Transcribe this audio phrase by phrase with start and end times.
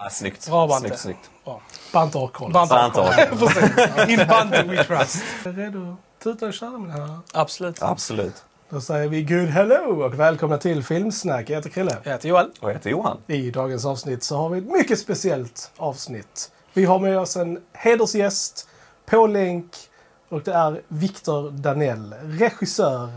[0.00, 0.48] Ah, snyggt.
[0.48, 0.88] Bra Bante.
[0.88, 1.30] snyggt, snyggt.
[1.44, 1.60] Bra.
[1.92, 2.52] Bante koll.
[2.52, 3.28] Bante.
[3.30, 4.08] Precis.
[4.08, 5.24] In Bante we trust.
[5.44, 7.18] Redo att tuta och köra mina herrar?
[7.32, 7.82] Absolut.
[7.82, 8.44] Absolut.
[8.70, 11.50] Då säger vi good hello och välkomna till Filmsnack.
[11.50, 11.96] Jag heter Krille.
[12.02, 12.50] Jag heter Joel.
[12.60, 13.18] Och jag heter Johan.
[13.26, 16.52] I dagens avsnitt så har vi ett mycket speciellt avsnitt.
[16.74, 18.68] Vi har med oss en hedersgäst
[19.06, 19.76] på länk
[20.28, 23.10] och det är Viktor Danell, regissör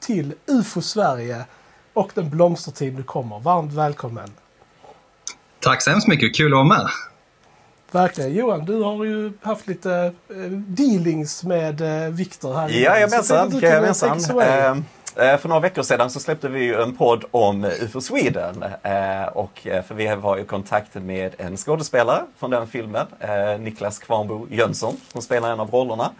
[0.00, 1.44] till UFO Sverige
[1.92, 3.40] och Den blomstertid nu kommer.
[3.40, 4.30] Varmt välkommen!
[5.66, 6.88] Tack så hemskt mycket, kul att vara med.
[7.90, 8.34] Verkligen.
[8.34, 12.68] Johan, du har ju haft lite eh, dealings med eh, Viktor här.
[12.68, 12.82] innan.
[12.82, 14.84] Jajamensan, jajamensan.
[15.18, 18.64] Eh, för några veckor sedan så släppte vi ju en podd om UFO Sweden.
[18.82, 23.06] Eh, och eh, för vi var i kontakt med en skådespelare från den filmen,
[23.58, 26.10] Niklas Kvarnbo Jönsson, som spelar en av rollerna.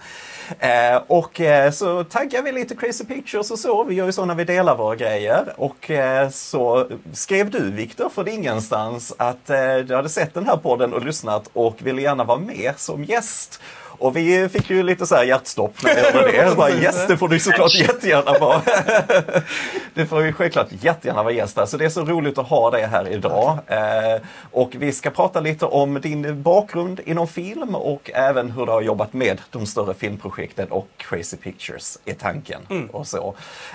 [1.07, 1.41] Och
[1.73, 3.85] så taggade vi lite Crazy Pictures och så.
[3.85, 5.55] Vi gör ju så när vi delar våra grejer.
[5.57, 5.91] Och
[6.31, 9.47] så skrev du, Viktor, från ingenstans att
[9.87, 13.61] du hade sett den här podden och lyssnat och ville gärna vara med som gäst.
[13.99, 16.37] Och vi fick ju lite så här hjärtstopp när vi hörde det.
[16.37, 18.63] Jag bara, yes, det får du såklart jättegärna vara.
[19.95, 21.67] Det får ju självklart jättegärna vara gäst här.
[21.67, 23.59] Så det är så roligt att ha dig här idag.
[23.67, 24.21] Eh,
[24.53, 28.83] och vi ska prata lite om din bakgrund inom film och även hur du har
[28.83, 32.89] jobbat med de större filmprojekten och Crazy Pictures är tanken.
[32.93, 33.35] Och, så.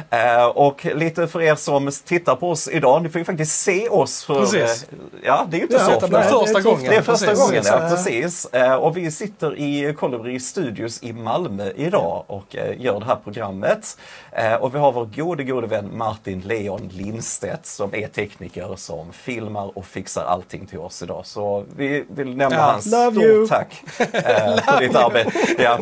[0.10, 3.90] Eh, och lite för er som tittar på oss idag, ni får ju faktiskt se
[3.90, 4.40] oss för...
[4.40, 4.84] Precis.
[4.84, 6.20] eh, Ja, det är ju inte Ja, så det ofta.
[6.24, 6.90] är första gången.
[6.90, 7.46] Det är första Precis.
[7.48, 8.48] gången, ja, precis.
[8.80, 13.98] Och vi sitter i Colibri Studios i Malmö idag och eh, gör det här programmet.
[14.32, 19.14] Eh, Och vi har vår gode, gode vän Martin Leon Lindstedt som är tekniker som
[19.14, 21.26] filmar och fixar allting till oss idag.
[21.26, 23.48] Så vi vill nämna Ja, hans stort you.
[23.48, 24.06] tack eh,
[24.66, 25.32] för ditt arbete.
[25.58, 25.80] Ja.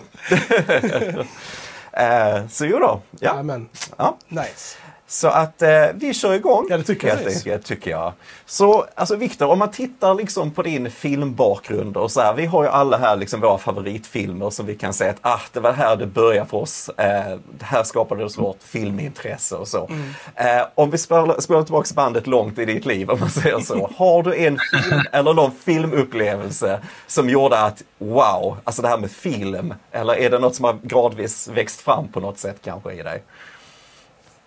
[2.50, 3.30] Så jo då, ja.
[3.32, 3.70] Jajamän.
[3.98, 4.18] ja.
[4.28, 4.78] Nice.
[5.12, 6.68] Så att eh, vi kör igång.
[6.70, 7.16] Ja, det tycker jag.
[7.16, 8.14] helt enkelt, tycker jag.
[8.46, 12.34] Så alltså Viktor, om man tittar liksom på din filmbakgrund och så här.
[12.34, 15.60] Vi har ju alla här liksom våra favoritfilmer som vi kan säga att ah, det
[15.60, 16.90] var här det började för oss.
[16.90, 19.88] Eh, här skapade oss vårt filmintresse och så.
[19.88, 20.14] Mm.
[20.36, 23.90] Eh, om vi spolar, spolar tillbaka bandet långt i ditt liv om man säger så.
[23.96, 29.12] Har du en film eller någon filmupplevelse som gjorde att wow, alltså det här med
[29.12, 29.74] film.
[29.92, 33.24] Eller är det något som har gradvis växt fram på något sätt kanske i dig?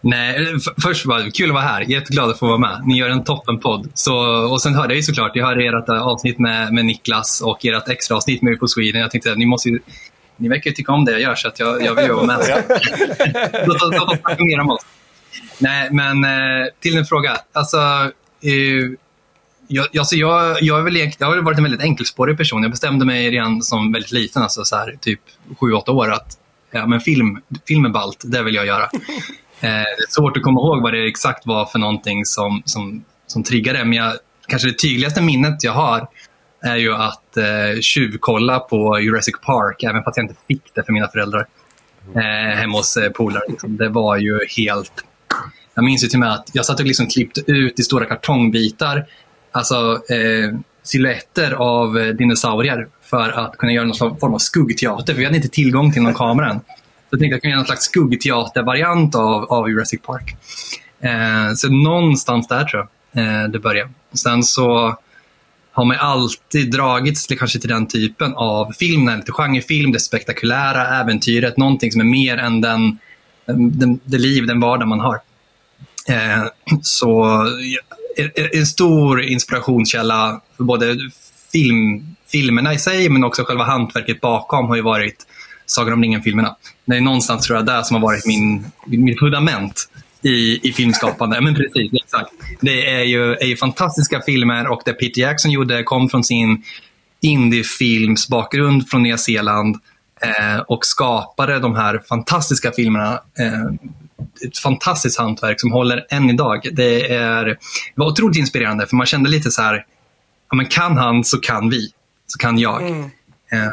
[0.04, 1.80] Nej, f- först var det kul att vara här.
[1.80, 2.80] Jätteglad att få vara med.
[2.84, 3.90] Ni gör en toppenpodd.
[3.94, 4.16] Så,
[4.52, 7.64] och sen hörde jag ju såklart, jag hörde ert eh, avsnitt med, med Niklas och
[7.66, 9.00] ert extra avsnitt med på Sweden.
[9.00, 9.78] Jag tänkte att ni måste ju,
[10.36, 12.26] ni verkar ju tycka om det jag gör så att jag, jag vill ju vara
[12.26, 12.64] med.
[13.66, 14.82] Låt oss- snacka mer om oss.
[15.58, 17.36] Nej, men eh, till en fråga.
[17.52, 17.76] Alltså,
[18.42, 18.90] eh,
[19.68, 22.62] jag, alltså jag, jag, är väl jag har varit en väldigt enkelspårig person.
[22.62, 25.20] Jag bestämde mig redan som väldigt liten, alltså så här, typ
[25.60, 26.38] 7-8 år, att
[26.70, 28.88] ja, men film, film är ballt, det vill jag göra.
[29.62, 33.04] Eh, det är svårt att komma ihåg vad det exakt var för någonting som, som,
[33.26, 33.84] som triggade.
[33.84, 34.12] Men jag,
[34.48, 36.08] kanske det tydligaste minnet jag har
[36.62, 40.92] är ju att eh, tjuvkolla på Jurassic Park, även fast jag inte fick det för
[40.92, 41.46] mina föräldrar.
[42.16, 43.42] Eh, hemma hos eh, polare.
[43.48, 43.76] Liksom.
[43.76, 44.92] Det var ju helt...
[45.74, 48.04] Jag minns ju till och med att jag satt och liksom klippte ut i stora
[48.04, 49.06] kartongbitar
[49.52, 55.12] alltså eh, silhuetter av eh, dinosaurier för att kunna göra någon form av skuggteater.
[55.12, 56.60] För vi hade inte tillgång till någon kamera än.
[57.12, 60.36] Så jag tänkte att jag kan göra någon slags skuggteatervariant av, av Jurassic Park.
[61.00, 63.90] Eh, så någonstans där tror jag eh, det började.
[64.14, 64.96] Sen så
[65.72, 70.00] har man alltid dragits till, kanske till den typen av film, den lite genrefilm, det
[70.00, 72.98] spektakulära äventyret, någonting som är mer än den,
[73.46, 75.20] den, det liv, den vardag man har.
[76.08, 76.44] Eh,
[76.82, 77.24] så
[78.16, 80.96] en- en stor inspirationskälla för både
[81.52, 85.26] film, filmerna i sig men också själva hantverket bakom har ju varit
[85.66, 86.56] Sagan om ringen-filmerna.
[86.84, 89.88] Det är någonstans tror jag där som har varit min, mitt fundament
[90.22, 91.40] i, i filmskapande.
[91.40, 92.32] Men precis, exakt.
[92.60, 96.62] Det är ju, är ju fantastiska filmer och det Peter Jackson gjorde kom från sin
[97.20, 99.76] indiefilms bakgrund från Nya Zeeland
[100.22, 103.20] eh, och skapade de här fantastiska filmerna.
[103.38, 103.64] Eh,
[104.46, 106.68] ett fantastiskt hantverk som håller än idag.
[106.72, 107.56] Det, är, det
[107.94, 109.86] var otroligt inspirerande för man kände lite så här,
[110.50, 111.88] ja, men kan han så kan vi,
[112.26, 112.82] så kan jag.
[112.82, 113.02] Mm.
[113.52, 113.72] Eh,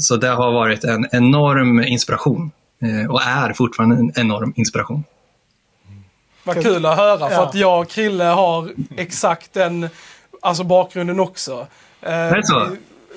[0.00, 2.50] så det har varit en enorm inspiration
[2.82, 5.04] eh, och är fortfarande en enorm inspiration.
[6.44, 9.88] Vad kul att höra för att jag och Krille har exakt den
[10.40, 11.66] alltså bakgrunden också.
[12.02, 12.68] Eh, Är det så?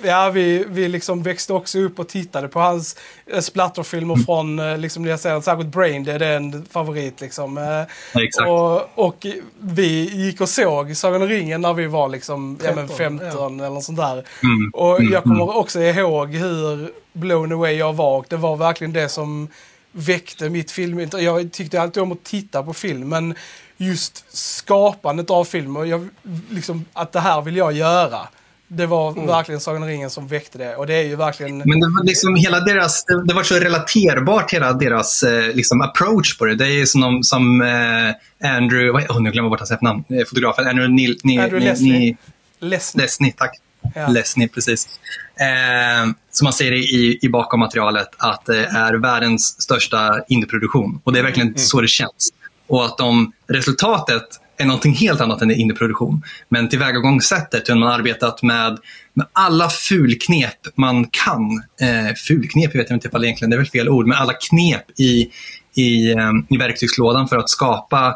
[0.03, 2.95] Vi- Ja, vi, vi liksom växte också upp och tittade på hans
[3.27, 4.25] eh, splatterfilmer Mm.
[4.25, 7.57] från eh, liksom, jag säger, särskilt Brain, det är en favorit liksom.
[7.57, 7.63] Eh,
[8.13, 8.49] Ja, exakt.
[8.49, 9.25] och, och
[9.59, 13.59] vi gick och såg Sagan om ringen när vi var liksom ja, men 13, 15
[13.59, 14.13] eller något sånt där.
[14.43, 14.71] Mm.
[14.73, 18.17] Och Mm, jag kommer också ihåg hur blown away jag var.
[18.17, 19.47] Och det var verkligen det som
[19.91, 21.23] väckte mitt filmintresse.
[21.25, 23.35] Jag tyckte alltid om att titta på film, men
[23.77, 26.07] just skapandet av film och jag,
[26.49, 28.19] liksom, att det här vill jag göra.
[28.75, 30.75] Det var verkligen Sagan ringen som väckte det.
[30.75, 31.57] Och det är ju verkligen...
[31.57, 36.37] Men det var liksom hela deras, det, var så relaterbart hela deras eh, liksom approach
[36.37, 36.55] på det.
[36.55, 39.71] Det är ju som, de, som eh, Andrew, vad, oh, nu glömmer jag bort hans
[39.71, 41.99] efternamn, eh, fotografen, Andrew Nil, Ni, Andrew Ni, Leslie.
[41.99, 42.17] Ni,
[42.59, 43.03] Leslie.
[43.03, 43.59] Lesney, tack.
[43.95, 44.07] Ja.
[44.07, 44.87] Lesney, precis.
[45.35, 51.01] Eh, som man säger i, i bakom materialet att det är världens största indieproduktion.
[51.03, 52.33] Och det är verkligen så det känns.
[52.67, 54.23] Och att de, resultatet
[54.63, 56.23] är någonting helt annat än indieproduktion.
[56.49, 58.77] Men tillvägagångssättet, hur man arbetat med,
[59.13, 61.63] med alla fulknep man kan.
[61.81, 64.33] Eh, fulknep, jag vet inte ifall det egentligen det är väl fel ord, men alla
[64.33, 65.29] knep i,
[65.75, 68.15] i, eh, i verktygslådan för att skapa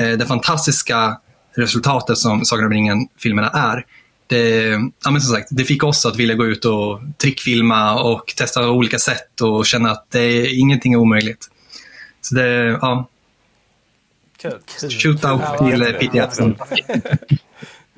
[0.00, 1.16] eh, det fantastiska
[1.56, 3.84] resultatet som Sagan om ringen-filmerna är.
[4.26, 4.68] Det,
[5.04, 8.70] ja, men som sagt, det fick oss att vilja gå ut och trickfilma och testa
[8.70, 11.48] olika sätt och känna att det är ingenting är omöjligt.
[12.20, 13.08] Så det, ja,
[14.42, 14.90] Kul.
[14.90, 15.88] shoot out Ja, till eh.
[15.92, 16.56] Peter Jackson.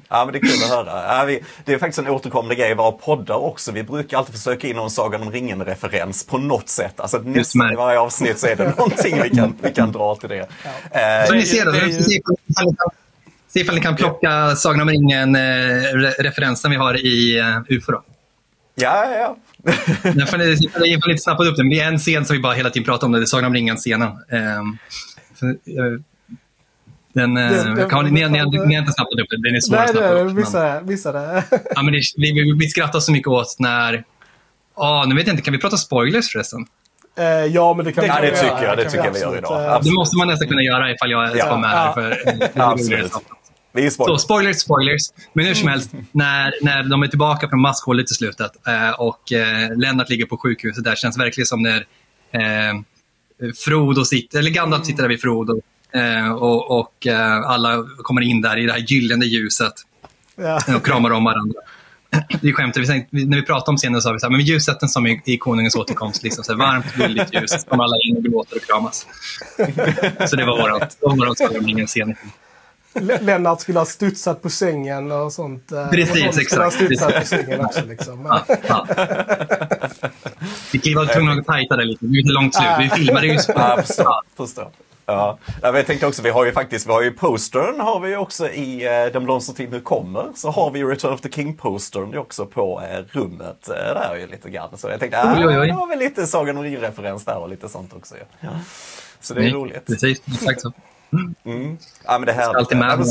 [0.08, 1.18] Ja, men det är kul att höra.
[1.18, 3.72] Ja, vi, det är faktiskt en återkommande grej i våra poddar också.
[3.72, 7.00] Vi brukar alltid försöka in någon Sagan om ringen-referens på något sätt.
[7.00, 10.28] Alltså nästan i varje avsnitt så är det någonting vi kan, vi kan dra till
[10.28, 10.38] det.
[10.38, 10.46] Eh,
[11.26, 12.90] Så Det ni ser ju- det, det ju- ifall ni kan-
[13.48, 17.92] se ifall ni kan plocka Sagan om ringen-referensen vi har i uh, UFO.
[17.92, 18.02] Då.
[18.74, 19.36] ja, ja, ja.
[20.12, 21.70] Den får ni, ifall ni inte snappat upp den.
[21.70, 23.54] Det är en scen som vi bara hela tiden pratar om, det är Sagan om
[23.54, 24.08] ringen-scenen.
[24.58, 24.78] Um,
[27.14, 29.76] den, Den- den- ni, ni, ni, ni, har inte snappat upp den, den är svår
[29.76, 30.26] Nej, att snappa det upp.
[30.26, 30.86] men- missade jag.
[30.88, 31.44] Missade.
[31.74, 34.04] Ja, men det, vi, vi, vi skrattar så mycket åt när...
[34.76, 36.66] Ja, nu vet jag inte, kan vi prata spoilers förresten?
[37.18, 38.78] Eh, ja, men det kan Det ja kan det vi tycker göra, jag.
[38.78, 39.60] det tycker vi jag vi gör absolut, idag.
[39.62, 39.94] eh, Det Absolut.
[39.96, 41.74] måste man nästan kunna göra ifall jag Ja, ska med ja.
[41.76, 41.92] här.
[41.92, 43.12] För, Absolut.
[43.72, 44.56] Vi är Så, spoilers.
[44.56, 45.02] spoilers.
[45.32, 49.32] Men hur som helst, när, när de är tillbaka från maskhålet i slutet eh, och
[49.32, 51.76] eh, Lennart ligger på sjukhuset där känns verkligen som när
[52.32, 55.60] eh, Frodo sitter, eller Gandalf sitter där vid Frodo
[56.34, 59.72] och, och eh, alla kommer in där i det här gyllene ljuset
[60.36, 60.60] Ja.
[60.76, 61.60] och kramar om varandra.
[62.40, 65.06] Vi skämtade, vi när vi pratade om scenen sa vi så här, men ljuset som
[65.06, 68.22] i, i konungens återkomst, liksom, så här, varmt gulligt ljus, så kommer alla in och
[68.24, 69.06] gråter och kramas.
[70.30, 70.70] Så det var
[71.60, 72.14] om ringen-scen.
[72.94, 75.72] L- Lennart skulle ha studsat på sängen och sånt.
[75.72, 76.74] eh, Precis, och skulle ha exakt.
[76.74, 77.80] studsat på sängen också.
[77.86, 78.24] Liksom.
[78.26, 78.86] Ja, ja.
[80.72, 82.06] Vi var tvungna att tajta det lite.
[82.06, 82.68] Det är lite långt slut.
[82.80, 83.38] Vi filmade ju.
[83.48, 84.20] Ja, förstår.
[84.36, 84.70] förstår.
[85.06, 85.38] Ja.
[85.62, 88.16] Ja, jag tänkte också, vi har ju faktiskt, vi har ju postern har vi ju
[88.16, 90.26] också i eh, Den blomstertid nu kommer.
[90.34, 94.26] Så har vi ju Return of the King-postern också på eh, rummet eh, där ju
[94.26, 94.78] lite grann.
[94.78, 95.66] Så jag tänkte, ah, Oj, oj, oj.
[95.68, 98.14] det var väl lite Sagan om ringen-referens där och lite sånt också.
[98.40, 98.48] Ja.
[99.20, 99.86] Så det är Nej, roligt.
[99.86, 100.72] Precis, exakt så.
[101.44, 101.78] Mm.
[102.04, 102.90] Ja, men det här, Alltid med.
[102.90, 103.04] ja,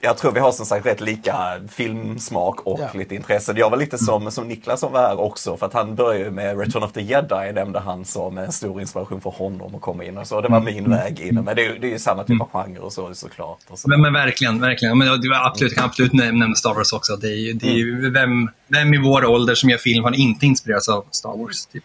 [0.00, 1.36] jag tror vi har som sagt rätt lika
[1.68, 2.88] filmsmak och Ja.
[2.98, 3.52] lite intresse.
[3.56, 6.58] Jag var lite som, som Niklas som var här också för att han började med
[6.58, 10.18] Return of the Jedi nämnde han som en stor inspiration för honom att komma in
[10.18, 10.40] och så.
[10.40, 11.34] Det var min väg in.
[11.34, 13.58] Men det, är- det är ju samma typ av genre och så såklart.
[13.68, 13.88] Och så.
[13.88, 14.98] Men, men verkligen, verkligen.
[14.98, 17.16] Men du var absolut, jag kan absolut näm- nämna Star Wars också.
[17.16, 20.12] Det är, ju- det är ju vem, vem i vår ålder som gör film har
[20.14, 21.66] inte inspirerats av Star Wars?
[21.66, 21.84] Typ.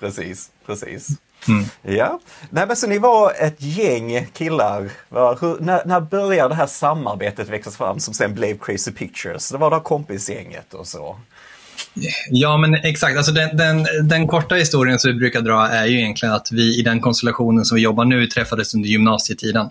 [0.00, 1.08] Precis, precis.
[1.48, 1.64] Mm.
[1.82, 2.20] Ja,
[2.50, 4.90] nej men så ni var ett gäng killar.
[5.40, 9.50] Hur, när, när började det här samarbetet växa fram som sen blev Crazy Pictures?
[9.50, 11.16] Det var då kompisgänget och så.
[12.30, 13.16] Ja, men exakt.
[13.16, 16.78] Alltså den, den, den korta historien som vi brukar dra är ju egentligen att vi
[16.78, 19.70] i den konstellationen som vi jobbar nu träffades under gymnasietiden.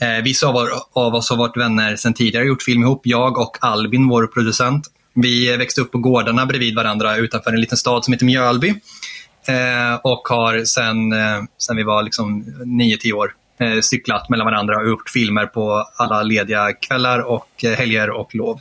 [0.00, 0.56] Eh, vissa av,
[0.92, 3.00] av oss har varit vänner sedan tidigare, gjort film ihop.
[3.04, 4.86] Jag och Albin, vår producent.
[5.14, 8.74] Vi växte upp på gårdarna bredvid varandra utanför en liten stad som heter Mjölby.
[9.48, 14.76] Eh, och har sen, eh, sen vi var liksom 9-10 år eh, cyklat mellan varandra
[14.76, 18.60] och gjort filmer på alla lediga kvällar och eh, helger och lov.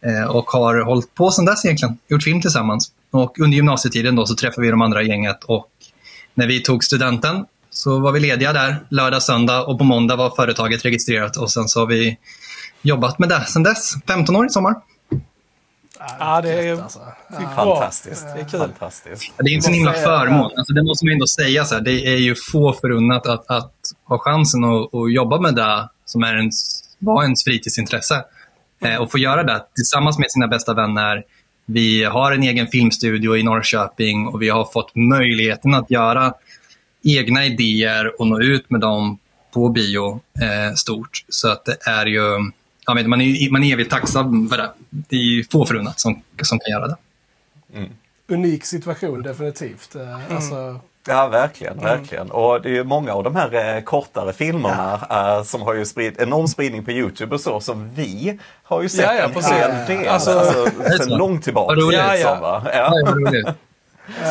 [0.00, 2.92] Eh, och har hållit på sedan dess egentligen, gjort film tillsammans.
[3.10, 5.70] Och under gymnasietiden då så träffade vi de andra gänget och
[6.34, 10.30] när vi tog studenten så var vi lediga där lördag, söndag och på måndag var
[10.30, 12.18] företaget registrerat och sen så har vi
[12.82, 13.94] jobbat med det sedan dess.
[14.06, 14.74] 15 år i sommar.
[16.18, 16.82] Ja, det är...
[16.82, 16.98] Alltså.
[17.38, 17.54] Fy fan.
[17.54, 18.26] Fantastiskt.
[18.34, 18.60] Det är kul.
[18.60, 19.32] Fantastiskt.
[19.36, 20.50] Det är inte en himla förmån.
[20.56, 21.64] Alltså, det måste man ändå säga.
[21.64, 21.82] Så här.
[21.82, 23.74] Det är ju få förunnat att, att
[24.04, 28.24] ha chansen att, att jobba med det som är ens, var ens fritidsintresse.
[28.80, 31.24] Eh, och få göra det tillsammans med sina bästa vänner.
[31.64, 36.34] Vi har en egen filmstudio i Norrköping och vi har fått möjligheten att göra
[37.04, 39.18] egna idéer och nå ut med dem
[39.54, 41.24] på bio eh, stort.
[41.28, 42.50] Så att det är ju,
[42.86, 44.70] ja, men man är man är evigt tacksam för det.
[44.90, 46.96] Det är ju få förunnat som, som kan göra det.
[48.28, 49.94] Unik situation, definitivt.
[49.94, 52.30] Eh, Alltså, Ja, verkligen, verkligen.
[52.30, 55.84] Och det är ju många av de här eh, kortare filmerna eh, som har ju
[55.86, 59.44] sprid, enorm spridning på Youtube och så, som vi har ju sett Ja, ja, en
[59.86, 60.08] hel del.
[60.08, 60.66] Alltså- Alltså,
[60.98, 61.16] sen så.
[61.16, 61.74] långt tillbaka.
[61.74, 61.98] Vad roligt.
[61.98, 62.62] Ja, ja.
[62.64, 63.10] Ja, Ja.
[63.12, 63.46] roligt.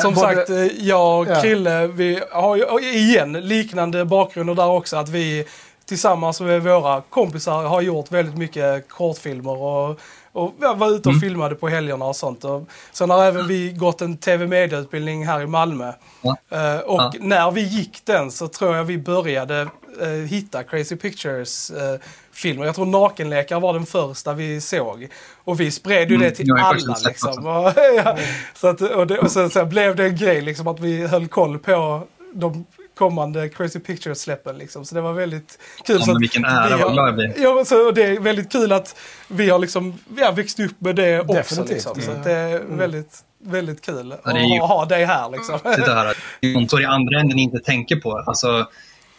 [0.01, 1.41] Som både- sagt, eh, jag och Ja.
[1.41, 4.97] Krille, vi har ju igen liknande bakgrunder där också.
[4.97, 5.45] Att vi
[5.85, 9.99] tillsammans med våra kompisar har gjort väldigt mycket kortfilmer och,
[10.31, 11.21] och var ute och Mm.
[11.21, 12.43] filmade på helgerna och sånt.
[12.45, 15.93] Och sen har även vi gått en tv-medieutbildning här i Malmö.
[16.21, 16.37] Ja.
[16.49, 17.11] Eh, och Ja.
[17.19, 19.67] när vi gick den så tror jag vi började
[20.01, 21.99] eh, hitta Crazy Pictures eh,
[22.31, 22.65] filmer.
[22.65, 25.07] Jag tror Nakenlekar var den första vi såg.
[25.43, 27.45] Och vi spred ju Mm, det till ju faktiskt alla liksom.
[27.45, 27.73] Och,
[28.05, 28.17] ja,
[28.53, 31.27] så att, och, det, och sen, sen blev det en grej liksom att vi höll
[31.27, 32.65] koll på de
[32.95, 34.57] kommande Crazy Pictures-släppen.
[34.57, 34.85] Liksom.
[34.85, 35.95] Så det var väldigt kul.
[35.99, 37.33] Ja, så att vilken ära, vi vad glad jag blir.
[37.37, 38.95] Ja, så det är väldigt kul att
[39.27, 41.33] vi har liksom, vi har växt upp med det också.
[41.33, 41.69] Definitivt.
[41.69, 42.01] Liksom.
[42.01, 42.17] Så Mm.
[42.19, 45.29] att det är väldigt, väldigt kul Ja, det är ju- att ha dig här.
[45.29, 45.59] Liksom.
[45.75, 46.17] Sitta här att
[46.53, 48.23] kontor i andra änden inte tänker på.
[48.27, 48.67] Alltså,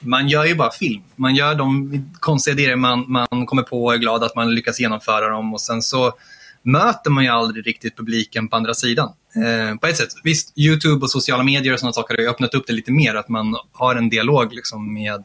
[0.00, 1.02] man gör ju bara film.
[1.16, 4.80] Man gör de konstiga idéer man, man kommer på och är glad att man lyckas
[4.80, 5.54] genomföra dem.
[5.54, 6.12] Och sen så
[6.66, 9.08] möter man ju aldrig riktigt publiken på andra sidan.
[9.36, 12.54] Eh, på ett sätt, visst, YouTube och sociala medier och sådana saker har ju öppnat
[12.54, 13.14] upp det lite mer.
[13.14, 15.24] Att man har en dialog liksom med,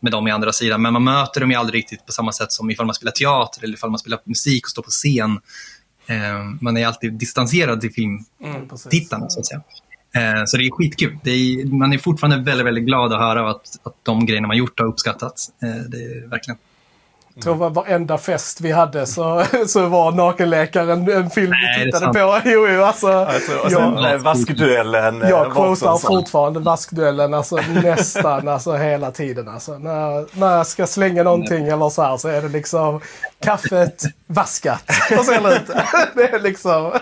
[0.00, 0.82] med dem i andra sidan.
[0.82, 3.64] Men man möter dem ju aldrig riktigt på samma sätt som ifall man spelar teater
[3.64, 5.40] eller ifall man spelar musik och står på scen.
[6.06, 8.18] Eh, man är alltid distanserad till film,
[8.70, 8.90] Precis.
[8.90, 9.60] tittarna så att säga.
[10.14, 11.18] Eh, Så det är skitkul.
[11.24, 14.56] Det är, man är fortfarande väldigt, väldigt glad att höra att, att de grejerna man
[14.56, 15.48] gjort har uppskattats.
[15.62, 16.58] Eh, Det är verkligen.
[17.34, 21.84] Jag tror var varenda fest vi hade så, så var Nakenläkaren en film Nej, vi
[21.84, 22.40] tittade på.
[22.50, 23.06] Jo, jo, alltså.
[23.06, 25.22] Alltså, och sen jag, eh, Vaskduellen.
[25.22, 29.48] eh, jag quotar fortfarande vaskduellen alltså, nästan alltså, hela tiden.
[29.48, 29.78] Alltså.
[29.78, 33.00] När, när jag ska slänga någonting eller så här så är det liksom
[33.40, 34.84] kaffet vaskat.
[35.18, 35.70] Och så ut.
[36.14, 36.92] Det är liksom...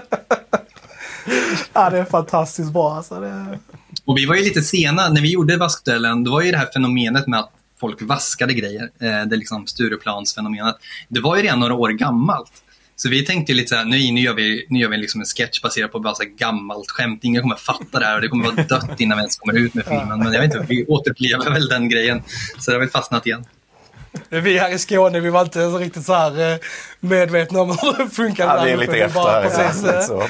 [1.73, 2.95] Ja, det är fantastiskt bra.
[2.95, 3.21] Alltså.
[3.21, 3.59] Det...
[4.05, 6.25] Och vi var ju lite sena när vi gjorde vaskduellen.
[6.25, 8.83] Det var ju det här fenomenet med att folk vaskade grejer.
[8.83, 10.77] Eh, Det är liksom Stureplansfenomenet.
[11.09, 12.53] Det var ju redan några år gammalt.
[12.97, 15.25] Så vi tänkte lite så här, nej, nu gör vi, nu gör vi liksom en
[15.27, 17.21] sketch baserad på bara så här gammalt skämt.
[17.25, 19.75] Ingen kommer fatta det här och det kommer vara dött innan vi ens kommer ut
[19.75, 20.19] med filmen.
[20.19, 22.23] Men jag vet inte, vi återupplever väl den grejen.
[22.59, 23.45] Så det har väl fastnat igen.
[24.29, 26.59] Vi här i Skåne, vi var inte så riktigt så här eh,
[27.01, 28.57] medvetna om hur det funkar.
[28.57, 29.07] Ja, vi är lite uppe.
[29.07, 29.65] Vi bara efter.
[29.65, 30.29] precis, ja, eh, så.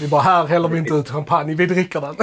[0.00, 2.14] Vi bara, här häller vi inte ut champagne, vi dricker den.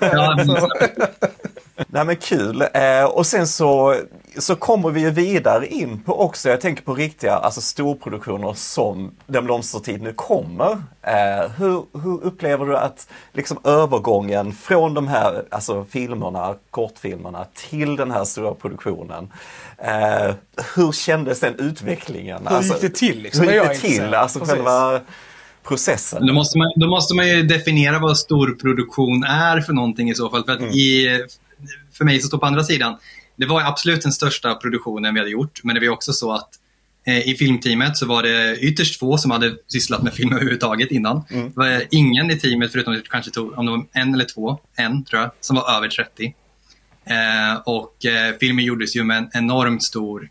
[0.00, 0.44] Ja,
[1.86, 2.64] Nej men kul.
[2.74, 3.96] Eh, och sen så,
[4.38, 9.10] så kommer vi ju vidare in på också, jag tänker på riktiga alltså storproduktioner som
[9.26, 10.70] Den blomstertid nu kommer.
[11.02, 17.96] Eh, hur, hur upplever du att liksom övergången från de här alltså, filmerna, kortfilmerna till
[17.96, 19.32] den här stora produktionen.
[19.78, 20.34] Eh,
[20.76, 22.46] hur kändes den utvecklingen?
[22.46, 23.48] Hur gick det till, liksom?
[23.48, 24.14] Hur gick det till?
[24.14, 25.00] Alltså själva
[25.62, 26.26] processen.
[26.26, 30.30] Då måste, man, då måste man ju definiera vad storproduktion är för någonting i så
[30.30, 30.44] fall.
[30.44, 31.08] För, att i,
[31.92, 32.96] för mig som står på andra sidan,
[33.36, 35.60] det var absolut den största produktionen vi hade gjort.
[35.64, 36.48] Men det var också så att
[37.06, 41.22] eh, i filmteamet så var det ytterst få som hade sysslat med film överhuvudtaget innan.
[41.28, 44.58] Det var ingen i teamet, förutom det kanske tog, om det var en eller två,
[44.76, 46.34] en tror jag, som var över 30.
[47.04, 50.28] Eh, och eh, filmen gjordes ju med en enormt stor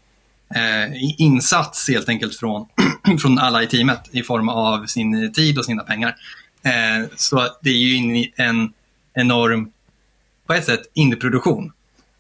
[0.56, 2.66] eh, insats helt enkelt från,
[3.22, 6.16] från alla i teamet i form av sin tid och sina pengar.
[6.64, 8.74] Eh, så det är ju en
[9.14, 9.72] enorm,
[10.50, 11.72] på ett sätt, indieproduktion.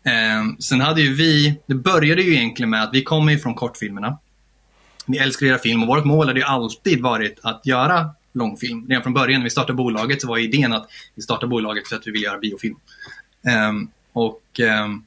[0.04, 3.56] Eh, sen hade ju vi, det började ju egentligen med att vi kommer ju från
[3.56, 4.18] kortfilmerna.
[5.06, 8.88] Vi älskar att göra film och vårt mål hade ju alltid varit att göra långfilm.
[8.88, 11.96] Redan från början när vi startade bolaget så var idén att vi startade bolaget för
[11.96, 12.76] att vi vill göra biofilm.
[13.48, 15.04] Ehm, och ehm,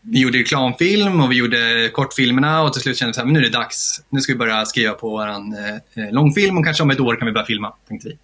[0.00, 3.42] vi gjorde reklamfilm och vi gjorde kortfilmerna och till slut kände vi att nu är
[3.42, 4.04] det dags.
[4.08, 7.16] Nu ska vi börja skriva på vår eh, eh, långfilm och kanske om ett år
[7.16, 8.18] kan vi börja filma, tänkte vi.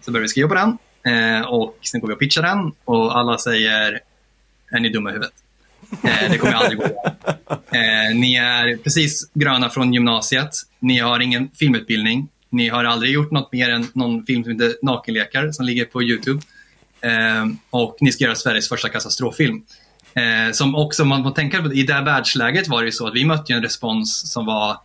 [0.00, 3.18] Så började vi skriva på den eh, och sen går vi och pitchar den och
[3.18, 4.00] alla säger
[4.70, 5.34] är ni dumma i huvudet?
[6.02, 6.86] Eh, det kommer aldrig gå.
[7.70, 10.50] Eh, ni är precis gröna från gymnasiet.
[10.78, 12.28] Ni har ingen filmutbildning.
[12.50, 16.02] Ni har aldrig gjort något mer än någon film som heter Nakenlekar som ligger på
[16.02, 16.42] Youtube.
[17.00, 19.62] Eh, och ni ska göra Sveriges första katastroffilm.
[20.14, 23.06] Eh, som också, man får tänka på, i det här världsläget var det ju så
[23.06, 24.76] att vi mötte en respons som var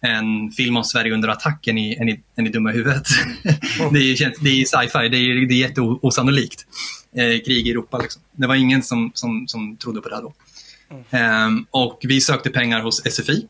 [0.00, 3.06] en film om Sverige under attacken i än i, än i dumma i huvudet.
[3.92, 6.66] det är ju det är sci-fi, det är, det är jätteosannolikt.
[7.16, 8.22] Eh, krig i Europa liksom.
[8.32, 10.32] Det var ingen som, som, som trodde på det här då.
[11.10, 13.46] Ehm, och vi sökte pengar hos SFI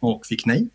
[0.00, 0.68] och fick nej.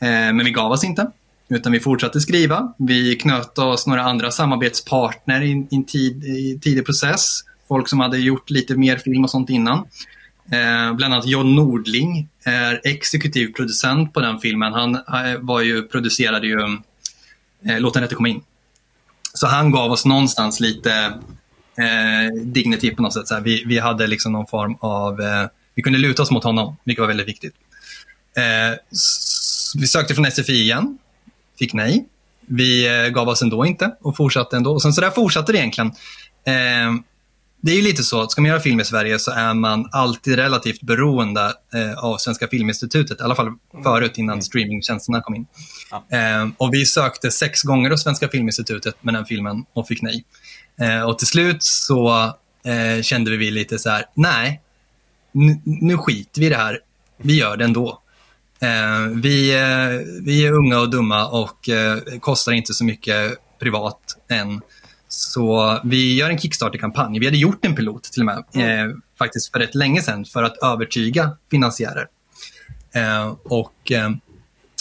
[0.00, 1.10] Eh, men vi gav oss inte,
[1.48, 2.72] utan vi fortsatte skriva.
[2.78, 6.22] Vi knöt oss några andra samarbetspartner i, en tid,
[6.62, 7.40] tidig process.
[7.68, 9.86] Folk som hade gjort lite mer film och sånt innan.
[10.52, 14.72] Eh, bland annat John Nordling är exekutiv producent på den filmen.
[14.72, 16.60] Han eh, var ju, producerade ju
[17.68, 18.42] eh, Låt den rätte komma in.
[19.34, 20.92] Så han gav oss någonstans lite
[21.78, 23.28] eh, dignity på något sätt.
[23.28, 25.20] Så här, vi, vi hade liksom någon form av...
[25.20, 27.54] Eh, vi kunde luta oss mot honom, vilket var väldigt viktigt.
[28.36, 28.78] Eh,
[29.78, 30.98] vi sökte från SFI igen,
[31.58, 32.06] fick nej.
[32.40, 34.72] Vi eh, gav oss ändå inte och fortsatte ändå.
[34.72, 35.92] Och sen så där fortsatte det egentligen.
[36.44, 37.00] Eh,
[37.60, 39.88] det är ju lite så att ska man göra film i Sverige så är man
[39.92, 45.46] alltid relativt beroende eh, av Svenska Filminstitutet, i alla fall förut innan streamingtjänsterna kom in.
[45.90, 46.18] Ja.
[46.18, 50.24] Eh, och vi sökte sex gånger hos Svenska Filminstitutet med den filmen och fick nej.
[50.80, 52.24] Eh, och till slut så
[52.64, 54.62] eh, kände vi lite så här, nej,
[55.64, 56.80] nu, skiter vi i det här,
[57.16, 58.02] vi gör det ändå.
[58.60, 61.68] Eh, vi, eh, vi är unga och dumma och
[62.20, 64.60] kostar inte så mycket privat än.
[65.08, 67.18] Så vi gör en Kickstarter-kampanj.
[67.18, 70.42] Vi hade gjort en pilot till och med, eh, faktiskt för rätt länge sedan, för
[70.42, 72.06] att övertyga finansiärer.
[72.94, 74.10] Eh, och eh,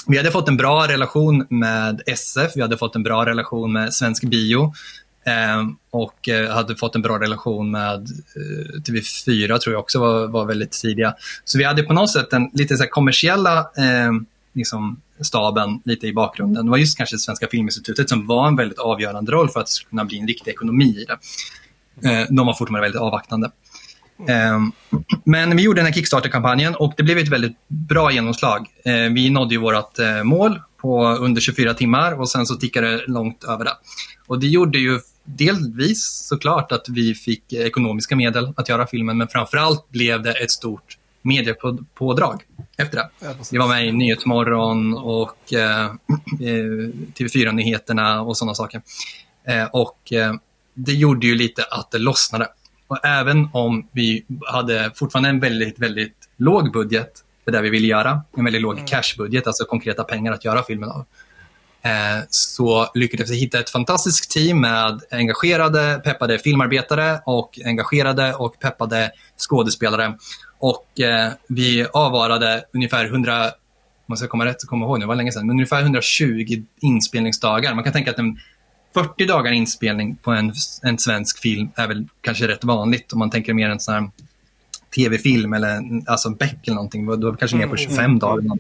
[0.08, 3.94] vi hade fått en bra relation med SF, vi hade fått en bra relation med
[3.94, 4.74] Svensk Bio
[5.26, 10.28] eh, och eh, hade fått en bra relation med eh, TV4 tror jag också var,
[10.28, 11.16] var väldigt tidiga.
[11.46, 13.70] Så vi hade på något sätt den lite så kommersiella
[14.54, 16.66] liksom, staben lite i bakgrunden.
[16.66, 19.72] Det var just kanske Svenska Filminstitutet som var en väldigt avgörande roll för att det
[19.72, 21.18] skulle kunna bli en riktig ekonomi i det.
[22.10, 23.52] Eh, de var fortfarande väldigt avvaktande.
[24.28, 24.72] Ehm,
[25.24, 28.68] men vi gjorde den här Kickstarter-kampanjen och det blev ett väldigt bra genomslag.
[28.86, 32.92] Ehm, vi nådde ju vårt eh, mål på under 24 timmar och sen så tickade
[32.92, 33.74] det långt över det.
[34.28, 39.18] Och det gjorde ju delvis såklart att vi fick eh, ekonomiska medel att göra filmen
[39.18, 42.44] men framförallt blev det ett stort mediepådrag
[42.78, 43.10] efter det.
[43.20, 43.34] Ja.
[43.52, 48.82] Vi var med i Nyhetsmorgon och eh, eh, TV4-nyheterna och sådana saker.
[49.48, 50.34] Eh, och eh,
[50.74, 52.48] det gjorde ju lite att det lossnade.
[52.88, 57.88] Och även om vi hade fortfarande en väldigt, väldigt låg budget för det vi ville
[57.88, 61.06] göra, en väldigt låg cashbudget, alltså konkreta pengar att göra filmen av,
[61.82, 68.60] eh, så lyckades vi hitta ett fantastiskt team med engagerade, peppade filmarbetare och engagerade och
[68.60, 70.18] peppade skådespelare.
[70.60, 73.52] Och eh, vi avvarade ungefär 100, om
[74.06, 77.74] man ska komma rätt komma ihåg nu, det var länge sedan, men ungefär 120 inspelningsdagar.
[77.74, 78.40] Man kan tänka att en
[78.94, 83.30] 40 dagar inspelning på en, en svensk film är väl kanske rätt vanligt om man
[83.30, 84.10] tänker mer en sån här
[84.96, 87.20] tv-film eller alltså Beck eller någonting.
[87.20, 88.38] Då kanske mer på 25 dagar.
[88.38, 88.60] eller något.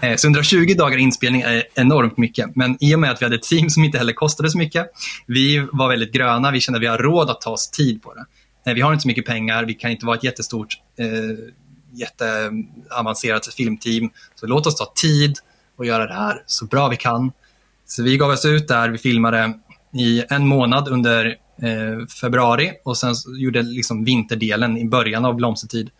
[0.00, 2.56] Eh, Så 120 dagar inspelning är enormt mycket.
[2.56, 4.86] Men i och med att vi hade ett team som inte heller kostade så mycket.
[5.26, 6.50] Vi var väldigt gröna.
[6.50, 8.24] Vi kände att vi har råd att ta oss tid på det.
[8.64, 9.64] Vi har inte så mycket pengar.
[9.64, 11.06] Vi kan inte vara ett jättestort, eh,
[11.92, 14.10] jätteavancerat filmteam.
[14.34, 15.38] Så låt oss ta tid
[15.76, 17.32] och göra det här så bra vi kan.
[17.86, 18.88] Så vi gav oss ut där.
[18.88, 19.52] Vi filmade
[19.92, 21.26] i en månad under
[21.62, 25.90] eh, februari och sen gjorde liksom vinterdelen i början av blomstertid.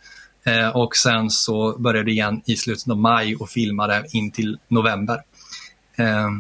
[0.45, 4.59] Eh, och sen så började vi igen i slutet av maj och filmade in till
[4.69, 5.21] november.
[5.97, 6.31] Eh,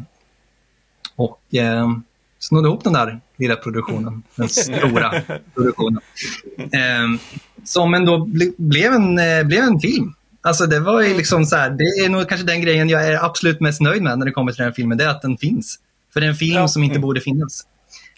[1.17, 1.89] och eh,
[2.49, 5.23] snodde ihop den där lilla produktionen, den stora
[5.55, 6.01] produktionen.
[6.59, 7.21] Eh,
[7.65, 10.15] som ändå ble, blev, en, eh, blev en film.
[10.43, 13.25] Alltså det var ju liksom så här, det är nog kanske den grejen jag är
[13.25, 15.39] absolut mest nöjd med när det kommer till den här filmen, det är att den
[15.39, 15.79] finns.
[16.13, 16.69] För det är en film Ja.
[16.69, 17.63] som inte borde finnas.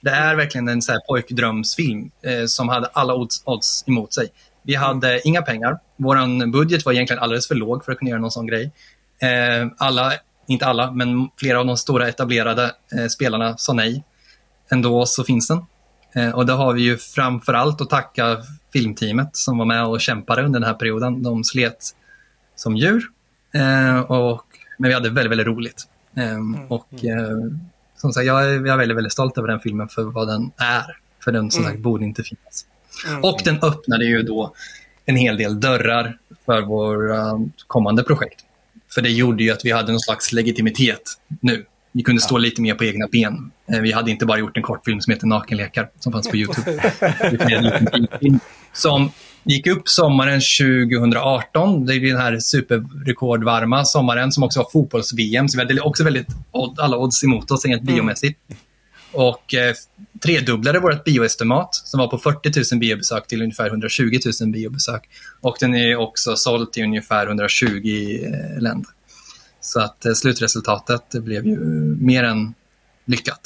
[0.02, 4.28] Det är verkligen en så här pojkdrömsfilm eh, som hade alla odds, odds emot sig.
[4.62, 5.78] Vi hade inga pengar.
[5.96, 8.72] Vår budget var egentligen alldeles för låg för att kunna göra någon sån grej.
[9.22, 10.12] Eh, alla,
[10.48, 12.64] inte alla, men flera av de stora etablerade
[12.98, 14.04] eh, spelarna sa nej.
[14.68, 15.66] Ändå så finns den.
[16.14, 18.36] Eh, och det har vi ju framför allt att tacka
[18.72, 21.22] filmteamet som var med och kämpade under den här perioden.
[21.22, 21.78] De slet
[22.56, 23.04] som djur.
[23.54, 24.44] Eh, och,
[24.78, 25.84] men vi hade väldigt, väldigt roligt.
[26.16, 27.52] Eh, och eh,
[27.96, 30.50] som sagt, jag är, jag är väldigt, väldigt stolt över den filmen för vad den
[30.56, 30.96] är.
[31.24, 32.66] För den som sagt borde inte finnas.
[33.22, 34.54] Och den öppnade ju då
[35.04, 38.44] en hel del dörrar för våra kommande projekt.
[38.94, 41.02] För det gjorde ju att vi hade någon slags legitimitet
[41.40, 41.66] nu.
[41.92, 43.50] Vi kunde stå lite mer på egna ben.
[43.72, 46.92] Eh, Vi hade inte bara gjort en kortfilm som heter Nakenlekar som fanns på Youtube.
[48.72, 49.10] Som
[49.44, 51.86] gick upp sommaren 2018.
[51.86, 55.48] Det är den här superrekordvarma sommaren som också var fotbolls-VM.
[55.48, 58.40] Så vi hade också väldigt odd, alla odds emot oss rent biomässigt.
[59.12, 59.74] Och eh,
[60.22, 65.08] tredubblade vårt bioestimat som var på 40 000 biobesök till ungefär 120 000 biobesök.
[65.40, 67.66] Och den är också såld till ungefär 120
[68.22, 68.90] eh, länder.
[69.60, 71.56] Så att eh, slutresultatet blev ju
[72.00, 72.54] mer än
[73.04, 73.40] lyckat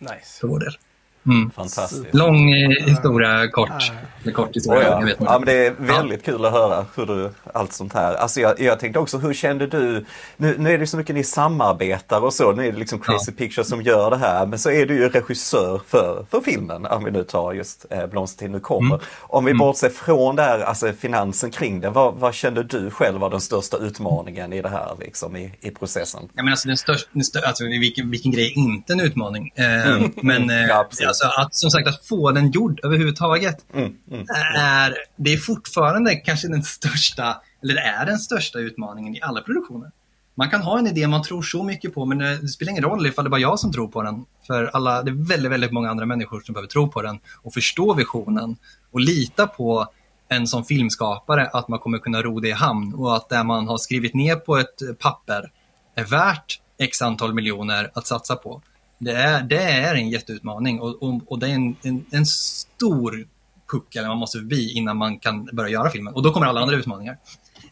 [0.00, 0.40] Nice.
[0.40, 0.78] för vår del.
[1.26, 1.50] Mm.
[1.50, 2.14] Fantastiskt.
[2.14, 3.92] Lång eh, historia, kort.
[4.22, 4.90] Eller kort Oh, historia, ja.
[4.90, 5.32] jag vet inte.
[5.32, 8.14] ja, men det är väldigt kul att höra hur du, allt sånt här.
[8.14, 10.04] Alltså jag, jag tänkte också, hur kände du,
[10.36, 13.32] nu, nu är det så mycket ni samarbetar och så, nu är det liksom Crazy
[13.32, 17.04] Pictures som gör det här, men så är du ju regissör för, för filmen, om
[17.04, 18.94] vi nu tar just eh, Blomstertid nu kommer.
[18.94, 19.06] Mm.
[19.20, 23.20] Om vi bortser från det här, alltså finansen kring det, vad, vad kände du själv
[23.20, 26.20] var den största utmaningen i det här, liksom i, i processen?
[26.34, 29.52] Ja, men alltså, den största, den stör, alltså, vilken, vilken grej är inte en utmaning?
[29.54, 30.86] Eh, Men eh, Ja.
[31.10, 34.26] Alltså, att, som sagt, att få den gjord överhuvudtaget Mm, mm.
[34.56, 39.90] är, det är fortfarande kanske den största, eller är den största utmaningen i alla produktioner.
[40.34, 43.06] man kan ha en idé man tror så mycket på, men det spelar ingen roll
[43.06, 44.24] ifall det är bara jag som tror på den.
[44.46, 47.54] För alla, det är väldigt, väldigt många andra människor som behöver tro på den och
[47.54, 48.56] förstå visionen
[48.90, 49.86] och lita på
[50.28, 53.68] en som filmskapare att man kommer kunna ro det i hamn och att det man
[53.68, 55.52] har skrivit ner på ett papper
[55.94, 58.62] är värt x antal miljoner att satsa på.
[59.02, 63.26] Det är, det är en jätteutmaning och, och, och det är en, en, en stor
[63.70, 66.14] puckel man måste förbi innan man kan börja göra filmen.
[66.14, 67.18] Och då kommer alla andra utmaningar.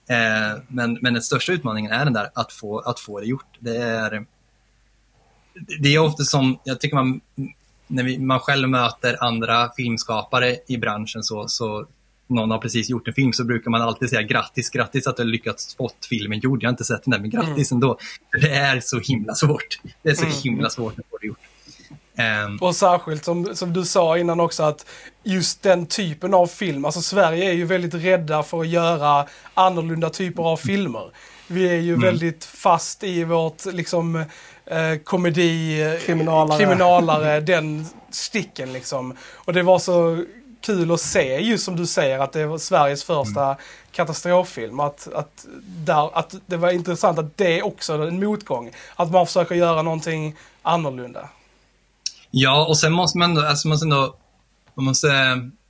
[0.09, 3.57] Eh, men, men den största utmaningen är den där att få, att få det gjort.
[3.59, 4.27] Det är,
[5.81, 7.21] det är ofta som, jag tycker man,
[7.87, 11.87] när vi, man själv möter andra filmskapare i branschen så, så
[12.29, 15.23] någon har precis gjort en film så brukar man alltid säga grattis, grattis att du
[15.23, 16.63] har lyckats fått filmen gjord.
[16.63, 17.77] Jag har inte sett den där, men grattis mm.
[17.77, 17.99] ändå.
[18.41, 19.81] Det är så himla svårt.
[20.03, 20.35] Det är så mm.
[20.45, 21.39] himla svårt att få det gjort.
[22.47, 24.87] Um, och särskilt som, som du sa innan också att
[25.23, 30.11] just den typen av film, alltså Sverige är ju väldigt rädda för att göra annorlunda
[30.11, 31.11] typer av filmer.
[31.47, 32.01] Vi är ju mm.
[32.01, 34.17] väldigt fast i vårt liksom
[34.67, 39.17] eh, komedi, kriminalare, kriminalare den sticken liksom.
[39.35, 40.25] Och det var så
[40.61, 43.57] kul att se just som du säger att det var Sveriges första mm.
[43.93, 44.81] katastroffilm.
[44.81, 48.71] Att, att, där, att det var intressant att det också är en motgång.
[48.97, 51.29] Att man försöker göra någonting annorlunda.
[52.31, 54.17] Ja, och sen måste man, alltså måste ändå,
[54.75, 55.09] man måste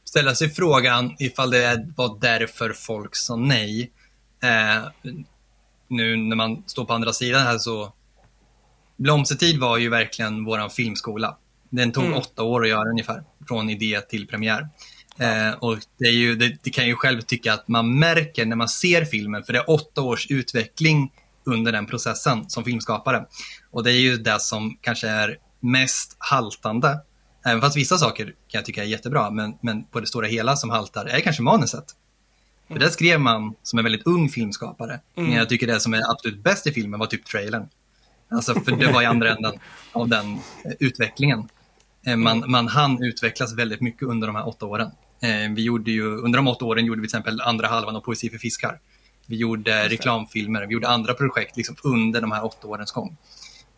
[0.04, 3.90] ställa sig frågan ifall det var därför folk sa nej.
[4.42, 4.88] Eh,
[5.88, 7.92] nu när man står på andra sidan här så
[8.96, 11.36] Blomstertid var ju verkligen våran filmskola.
[11.70, 12.18] Den tog mm.
[12.18, 14.68] åtta år att göra ungefär, från idé till premiär.
[15.18, 18.56] Eh, och det, är ju, det, det, kan ju själv tycka att man märker när
[18.56, 21.12] man ser filmen, för det är åtta års utveckling
[21.44, 23.26] under den processen som filmskapare.
[23.70, 27.00] Och det är ju det som kanske är mest haltande.
[27.44, 30.56] Även fast vissa saker kan jag tycka är jättebra, men, men på det stora hela
[30.56, 31.84] som haltar är kanske manuset.
[32.66, 32.86] För mm.
[32.86, 35.00] det skrev man som en väldigt ung filmskapare.
[35.16, 35.28] Mm.
[35.28, 37.68] Men jag tycker det som är absolut bäst i filmen var typ trailern.
[38.30, 39.52] Alltså, för det var i andra änden
[39.92, 41.48] av den eh, utvecklingen.
[42.08, 42.50] Eh, man, mm.
[42.50, 44.90] man hann utvecklas väldigt mycket under de här åtta åren.
[45.22, 48.00] Eh, vi gjorde ju, under de åtta åren gjorde vi till exempel andra halvan av
[48.00, 48.80] Poesi för fiskar.
[49.26, 53.16] Vi gjorde reklamfilmer, vi gjorde andra projekt liksom under de här åtta årens gång.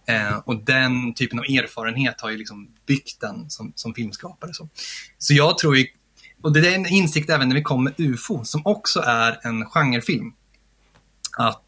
[0.06, 4.54] Eh, och den typen av erfarenhet har ju liksom byggt den som, som filmskapare.
[4.54, 4.68] Så.
[5.18, 5.86] så jag tror ju,
[6.42, 9.66] och det är en insikt även när vi kommer med UFO, som också är en
[9.66, 10.32] genrefilm.
[11.38, 11.64] Att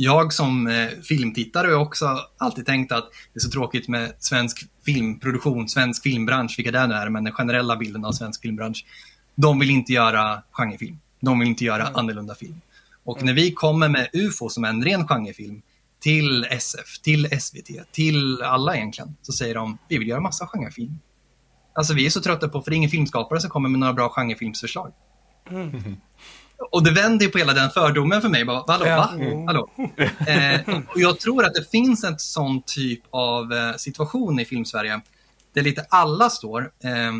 [0.00, 4.66] jag som eh, filmtittare har också alltid tänkt att det är så tråkigt med svensk
[4.84, 8.84] filmproduktion, svensk filmbransch, vilka det nu är, men den generella bilden av svensk filmbransch.
[9.34, 10.98] De vill inte göra genrefilm.
[11.20, 11.96] De vill inte göra mm.
[11.96, 12.60] annorlunda film.
[13.04, 13.26] Och mm.
[13.26, 15.62] när vi kommer med UFO som är en ren genrefilm,
[16.00, 20.98] till SF, till SVT, till alla egentligen, så säger de vi vill göra massa genrefilm.
[21.72, 23.92] Alltså vi är så trötta på, för det är ingen filmskapare som kommer med några
[23.92, 24.92] bra genrefilmsförslag.
[25.50, 25.96] Mm.
[26.70, 28.44] Och det vänder på hela den fördomen för mig.
[28.44, 28.96] Bara, Hallå, ja.
[28.96, 29.10] va?
[29.14, 29.46] Mm.
[29.46, 29.70] Hallå?
[30.26, 35.00] Eh, och jag tror att det finns en sån typ av eh, situation i Filmsverige
[35.54, 36.70] där lite alla står.
[36.84, 37.12] Eh,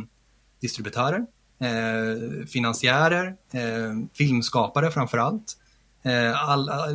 [0.60, 1.26] distributörer,
[1.60, 5.56] eh, finansiärer, eh, filmskapare framför allt.
[6.02, 6.86] Eh, alla,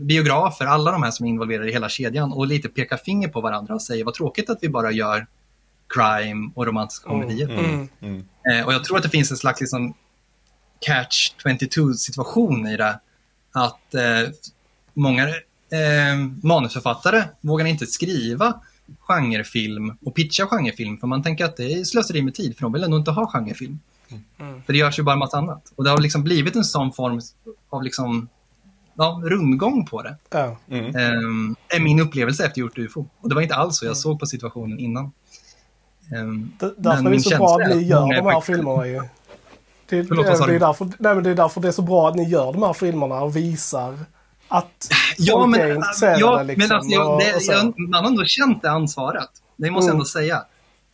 [0.00, 3.40] biografer, alla de här som är involverade i hela kedjan och lite pekar finger på
[3.40, 5.26] varandra och säger vad tråkigt att vi bara gör
[5.88, 7.48] crime och romantiska mm, komedier.
[7.48, 8.24] Mm, mm, mm.
[8.50, 9.94] Eh, och jag tror att det finns en slags liksom,
[10.80, 13.00] catch 22 situation i det.
[13.52, 14.30] Att eh,
[14.94, 18.60] många eh, manusförfattare vågar inte skriva
[19.00, 22.72] genrefilm och pitcha genrefilm för man tänker att det är slöseri med tid för de
[22.72, 23.78] vill ändå inte ha genrefilm.
[24.38, 24.62] Mm.
[24.62, 25.72] För det görs ju bara massa annat.
[25.76, 27.20] Och det har liksom blivit en sån form
[27.70, 28.28] av liksom,
[28.94, 30.16] ja, rundgång på det.
[30.30, 30.56] Ja.
[30.70, 30.86] Mm.
[30.86, 33.06] Um, är min upplevelse efter gjort UFO.
[33.20, 33.96] Och det var inte alls så jag mm.
[33.96, 35.12] såg på situationen innan.
[36.20, 39.02] Um, därför är det så bra att ni gör de här filmerna ju.
[39.88, 42.14] Det, Förlåt, det, är därför, nej, men det är därför det är så bra att
[42.14, 43.98] ni gör de här filmerna och visar
[44.48, 46.20] att ja, men, är intresserade.
[46.20, 49.30] Ja, liksom, men alltså, jag, det, jag, man har ändå känt det ansvaret.
[49.56, 49.96] Det måste jag mm.
[49.96, 50.44] ändå säga.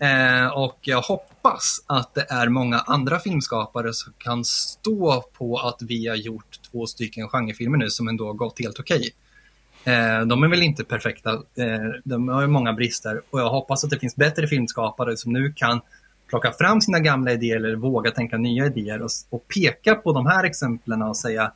[0.03, 5.83] Eh, och jag hoppas att det är många andra filmskapare som kan stå på att
[5.83, 9.11] vi har gjort två stycken genrefilmer nu som ändå har gått helt okej.
[9.85, 13.85] Eh, de är väl inte perfekta, eh, de har ju många brister och jag hoppas
[13.85, 15.81] att det finns bättre filmskapare som nu kan
[16.33, 20.27] plocka fram sina gamla idéer eller våga tänka nya idéer och, och peka på de
[20.27, 21.53] här exemplen och säga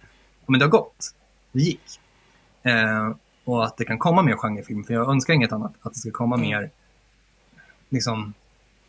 [0.47, 1.15] men det har gått,
[1.53, 2.01] det gick.
[2.63, 5.99] Eh, och att det kan komma mer genrefilm, för jag önskar inget annat, att det
[5.99, 6.49] ska komma mm.
[6.49, 6.71] mer
[7.89, 8.35] liksom,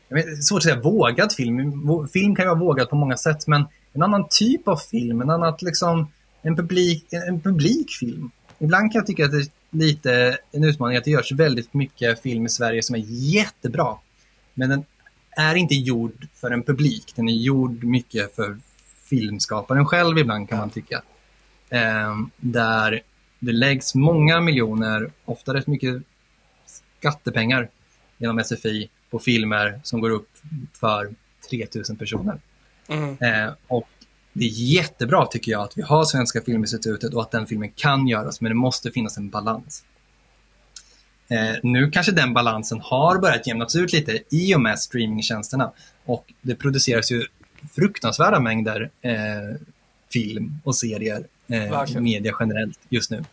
[0.08, 2.08] jag vet, svårt att säga vågad film.
[2.14, 5.30] Film kan ju vara vågad på många sätt, men en annan typ av film, en
[5.30, 8.32] annan liksom, en publik, en publikfilm.
[8.60, 12.22] Ibland kan jag tycka att det är lite en utmaning att det görs väldigt mycket
[12.22, 13.96] film i Sverige som är jättebra.
[14.54, 14.86] Men den
[15.38, 17.14] är inte gjord för en publik.
[17.16, 18.58] Den är gjord mycket för
[19.10, 21.02] filmskaparen själv ibland kan man tycka.
[21.70, 23.02] Eh, där
[23.40, 26.02] Det läggs många miljoner, ofta rätt mycket
[27.00, 27.70] skattepengar
[28.18, 30.30] genom SFI på filmer som går upp
[30.74, 31.14] för
[31.50, 32.40] 3000 personer.
[32.88, 33.18] Mm.
[33.22, 33.90] Eh, och
[34.34, 38.08] det är jättebra tycker jag att vi har Svenska Filminstitutet och att den filmen kan
[38.08, 39.84] göras, men det måste finnas en balans.
[41.30, 45.72] Eh, nu kanske den balansen har börjat jämnats ut lite i och med streamingtjänsterna.
[46.06, 47.26] Och det produceras ju
[47.76, 49.12] fruktansvärda mängder eh,
[50.14, 53.24] film och serier, eh, media generellt just nu.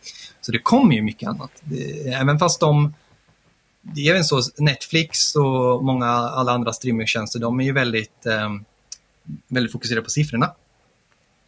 [0.41, 1.51] Så det kommer ju mycket annat.
[1.63, 2.93] Det, även fast de
[3.93, 8.49] det är så, Netflix och många alla andra streamingtjänster, de är ju väldigt, eh,
[9.47, 10.51] väldigt fokuserade på siffrorna.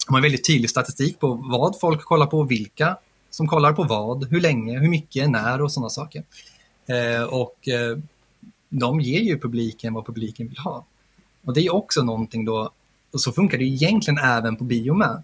[0.08, 2.98] De har väldigt tydlig statistik på vad folk kollar på, vilka
[3.38, 6.24] som kollar på vad, hur länge, hur mycket, när och sådana saker.
[6.88, 7.98] Eh, och eh,
[8.70, 10.86] de ger ju publiken vad publiken vill ha.
[11.46, 12.72] Och det är också någonting då,
[13.12, 15.24] och så funkar det egentligen även på bio med.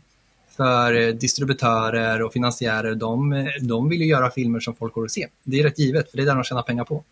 [0.50, 5.04] För eh, distributörer och finansiärer, de, eh, de vill ju göra filmer som folk går
[5.04, 5.28] och se.
[5.44, 7.04] Det är rätt givet, för det är där de tjänar pengar på.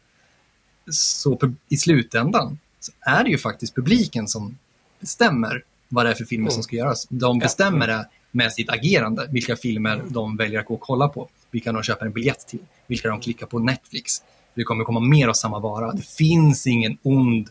[0.92, 4.58] Så i slutändan så är det ju faktiskt publiken som
[5.00, 7.08] bestämmer vad det är för filmer som ska göras.
[7.10, 11.30] De bestämmer det med sitt agerande, vilka filmer de väljer att gå och kolla på,
[11.52, 14.22] vilka de köper en biljett till, vilka de klickar på Netflix.
[14.54, 15.92] Det kommer komma mer av samma vara.
[15.92, 17.50] Det finns ingen ond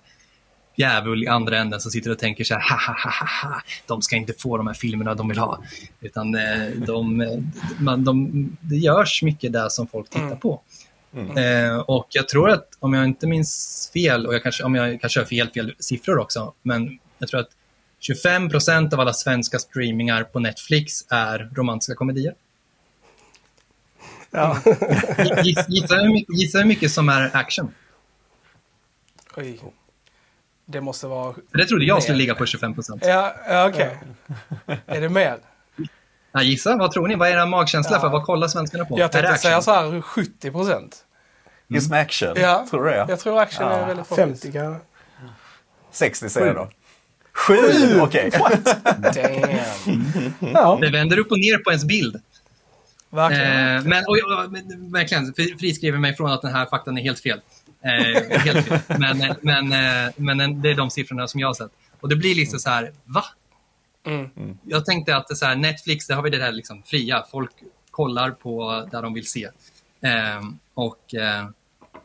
[0.76, 4.02] djävul i andra änden som sitter och tänker så här, ha, ha, ha, ha, de
[4.02, 5.62] ska inte få de här filmerna de vill ha.
[6.00, 7.38] Utan eh, de, eh,
[7.80, 10.60] man, de, det görs mycket där som folk tittar på.
[11.16, 15.00] Eh, och jag tror att, om jag inte minns fel, och jag kanske, om jag
[15.00, 17.50] kanske har fel, fel siffror också, men jag tror att
[18.00, 22.34] 25 procent av alla svenska streamingar på Netflix är romantiska komedier.
[24.30, 24.56] Ja.
[25.44, 27.74] Giss- Gissa hur mycket, gissa hur mycket som är action.
[29.36, 29.60] Oj.
[30.66, 31.32] Det måste vara...
[31.50, 32.18] För det trodde jag skulle Mer.
[32.20, 33.02] ligga på 25 procent.
[33.06, 33.98] Ja, ja okej.
[34.86, 35.38] Är det mer?
[36.32, 37.14] Ja, gissa, vad tror ni?
[37.14, 38.00] Vad är era magkänsla Ja.
[38.00, 38.08] för?
[38.08, 38.98] Vad kollar svenskarna på?
[38.98, 41.04] Jag tänkte säga så här 70 procent.
[41.68, 43.06] Just med action, Ja, tror du det?
[43.08, 44.24] jag tror action är väldigt poppis.
[44.24, 44.76] 50 kan
[45.90, 46.68] 60 säger jag då.
[47.46, 48.00] Sju?
[48.00, 48.30] Okej.
[48.98, 50.52] Damn.
[50.54, 50.78] Ja.
[50.80, 52.16] Det vänder upp och ner på ens bild.
[53.10, 53.76] Verkligen.
[53.76, 57.02] Eh, men, och, och, men verkligen, fri- friskriver mig från att den här faktan är
[57.02, 57.40] helt fel.
[57.84, 58.78] Eh, helt fel.
[58.98, 61.70] Men, men, eh, men eh, det är de siffrorna som jag har sett.
[62.00, 63.24] Och det blir liksom så här, va?
[64.06, 64.58] Mm.
[64.64, 67.24] Jag tänkte att så här, Netflix, där har vi det här liksom fria.
[67.30, 67.50] Folk
[67.90, 69.44] kollar på där de vill se.
[70.02, 70.40] Eh,
[70.74, 71.44] och eh,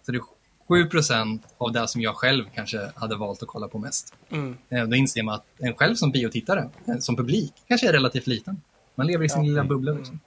[0.06, 0.21] så det är
[0.69, 4.13] 7% av det som jag själv kanske hade valt att kolla på mest.
[4.32, 4.58] Mm.
[4.69, 8.28] Eh, då inser man att en själv som biotittare, eh, som publik, kanske är relativt
[8.28, 8.62] liten.
[8.95, 9.91] Man lever i sin lilla bubbla.
[9.91, 10.19] Liksom.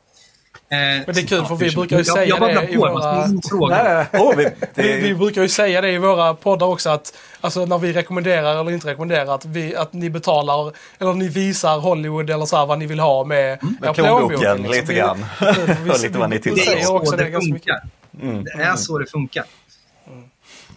[0.70, 2.68] Eh, Men det är kul, för vi jag- brukar ju jag, säga jag babblar det
[2.72, 4.48] i våra- vi,
[4.83, 8.61] Vi, vi brukar ju säga det i våra poddar också att alltså, när vi rekommenderar
[8.61, 12.66] eller inte rekommenderar att, vi, att ni betalar eller ni visar Hollywood eller så här
[12.66, 13.77] vad ni vill ha med, Mm.
[13.81, 15.24] med plånboken plånbok, lite Vi- grann.
[15.85, 16.92] vi- Och lite vad ni vi tittar Det är säger på.
[16.94, 17.74] också så det det ganska mycket.
[18.20, 18.57] funkar.
[18.59, 19.44] Det är så det funkar.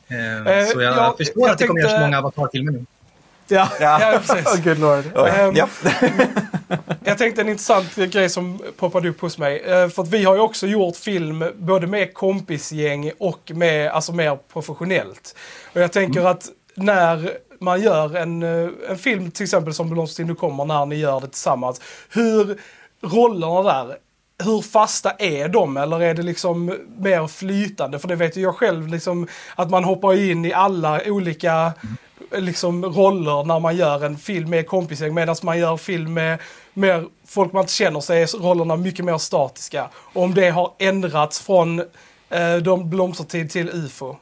[0.08, 2.86] Eh, Eh, så jag ja, förstår jag att det kommer tänkte- göras många avatarfilmer nu.
[3.48, 3.70] Ja.
[3.80, 4.20] Ja, Ja.
[4.26, 4.46] precis.
[4.48, 5.04] Oh, good lord.
[5.16, 5.68] Oj, Ehm, ja.
[7.04, 9.60] Jag tänkte en intressant grej som poppade upp hos mig.
[9.60, 14.14] Eh, För att vi har ju också gjort film både med kompisgäng och med, alltså
[14.14, 15.36] mer professionellt.
[15.74, 20.28] Och jag tänker att när man gör en, eh, en film till exempel som Blomstertid
[20.28, 21.82] nu kommer, när ni gör det tillsammans.
[22.10, 22.58] Hur
[23.02, 23.98] rollerna där,
[24.44, 28.00] hur fasta är de eller är det liksom mer flytande?
[28.00, 31.74] För det vet ju jag själv liksom att man hoppar in i alla olika
[32.32, 36.40] liksom roller när man gör en film med kompisgäng medan man gör film med
[36.74, 39.90] mer folk man inte känner så är rollerna mycket mer statiska.
[39.94, 41.80] Och om det har ändrats från
[42.30, 44.16] eh, de blomstertid till UFO.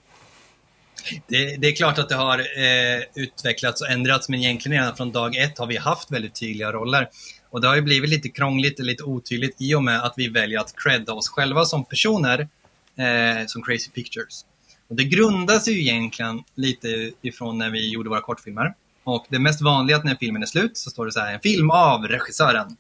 [1.27, 5.11] Det, det är klart att det har eh, utvecklats och ändrats, men egentligen redan från
[5.11, 7.09] dag ett har vi haft väldigt tydliga roller.
[7.49, 10.27] Och det har ju blivit lite krångligt och lite otydligt i och med att vi
[10.27, 12.47] väljer att credda oss själva som personer
[12.95, 14.45] eh, som Crazy Pictures.
[14.87, 18.73] Och det grundar sig ju egentligen lite ifrån när vi gjorde våra kortfilmer.
[19.03, 21.39] Och det mest vanliga att när filmen är slut så står det så här, en
[21.39, 22.77] film av regissören.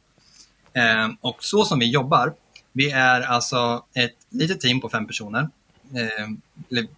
[0.73, 2.33] Eh, och så som vi jobbar,
[2.71, 5.49] vi är alltså ett litet team på fem personer.
[5.95, 6.27] Eh,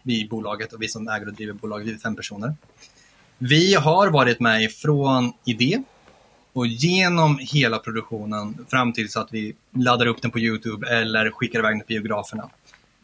[0.03, 2.55] vi i bolaget och vi som äger och driver bolaget, vi är fem personer.
[3.37, 5.83] Vi har varit med från idé
[6.53, 11.31] och genom hela produktionen fram till så att vi laddar upp den på Youtube eller
[11.31, 12.49] skickar iväg den på biograferna.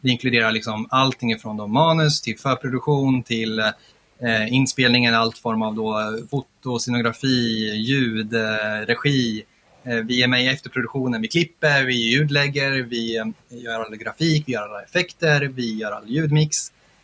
[0.00, 5.74] Det inkluderar liksom allting från då manus till förproduktion till eh, inspelningen, allt form av
[5.74, 9.44] då foto, scenografi, ljud, eh, regi.
[9.84, 14.44] Eh, vi är med i efterproduktionen, vi klipper, vi ljudlägger, vi eh, gör all grafik,
[14.46, 16.56] vi gör alla effekter, vi gör all ljudmix.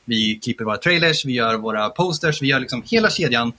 [0.04, 3.52] Vi klipper våra trailers, vi gör våra posters, vi gör liksom hela kedjan.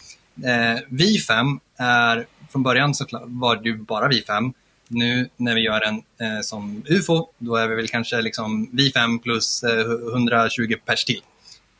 [0.44, 4.54] Eh, vi fem är, från början så var det ju bara vi fem.
[4.88, 8.92] nu när vi gör en eh, som UFO, då är vi väl kanske liksom vi
[8.92, 9.80] fem plus eh,
[10.14, 11.22] 120 pers till.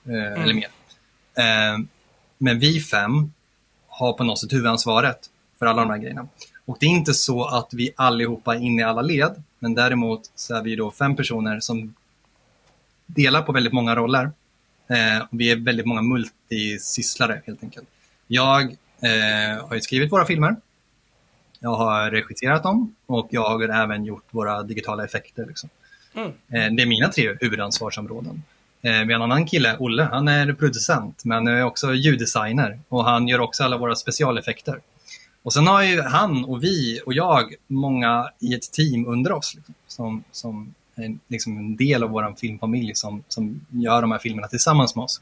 [0.06, 0.70] Eh, Eller mer.
[1.38, 1.78] Eh,
[2.38, 3.32] men vi fem
[3.88, 5.20] har på något sätt huvudansvaret
[5.60, 6.28] för alla de här grejerna.
[6.66, 10.32] Och det är inte så att vi allihopa är inne i alla led, men däremot
[10.36, 11.94] så är vi då fem personer som
[13.06, 14.32] delar på väldigt många roller.
[14.88, 17.88] Eh, vi är väldigt många multisysslare helt enkelt.
[18.28, 20.56] Jag eh, har ju skrivit våra filmer.
[21.60, 25.46] Jag har regisserat dem och jag har även gjort våra digitala effekter.
[25.46, 25.70] Liksom.
[26.16, 26.28] Mm.
[26.28, 28.44] Eh, det är mina tre huvudansvarsområden.
[28.82, 33.06] Eh, vi har en annan kille, Olle, han är producent men är också ljuddesigner och
[33.06, 34.80] han gör också alla våra specialeffekter.
[35.44, 39.56] Och sen har ju han och vi och jag många i ett team under oss
[39.56, 44.20] liksom, som, som är liksom en del av vår filmfamilj som, som gör de här
[44.20, 45.22] filmerna tillsammans med oss.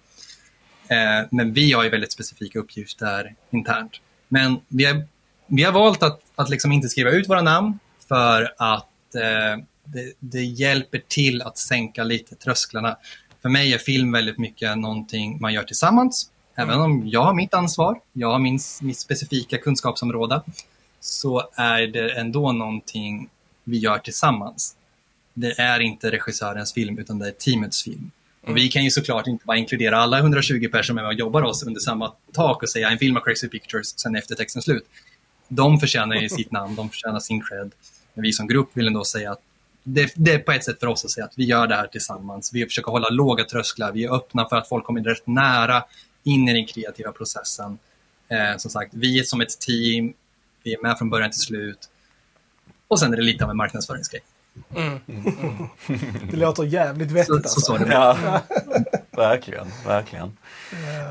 [0.88, 4.02] Eh, men vi har ju väldigt specifika uppgifter internt.
[4.28, 5.04] Men vi har,
[5.48, 10.14] vi har valt att, att liksom inte skriva ut våra namn för att eh, det,
[10.20, 12.98] det hjälper till att sänka lite trösklarna.
[13.42, 16.30] För mig är film väldigt mycket någonting man gör tillsammans.
[16.56, 20.42] Även om jag har mitt ansvar, jag har min, mitt specifika kunskapsområde,
[21.00, 23.30] så är det ändå någonting
[23.64, 24.76] vi gör tillsammans.
[25.34, 28.12] Det är inte regissörens film, utan det är teamets film.
[28.48, 31.20] Och vi kan ju såklart inte bara inkludera alla 120 personer som är med och
[31.20, 34.62] jobbar oss under samma tak och säga en film av Crazy Pictures sen efter texten
[34.62, 34.86] slut.
[35.48, 37.72] De förtjänar ju sitt namn, de förtjänar sin cred.
[38.14, 39.40] Men vi som grupp vill ändå säga att
[39.84, 41.88] det, det är på ett sätt för oss att säga att vi gör det här
[41.88, 42.54] tillsammans.
[42.54, 45.84] Vi försöker hålla låga trösklar, vi är öppna för att folk kommer rätt nära
[46.24, 47.78] in i den kreativa processen.
[48.28, 50.14] Eh, som sagt, vi är som ett team,
[50.64, 51.90] vi är med från början till slut.
[52.88, 54.22] Och sen är det lite av en marknadsföringsgrej.
[54.76, 55.00] Mm.
[56.32, 57.60] Det låter jävligt vettigt Så, alltså.
[57.60, 57.92] så, så det.
[57.92, 58.18] Ja,
[59.16, 60.32] verkligen, verkligen.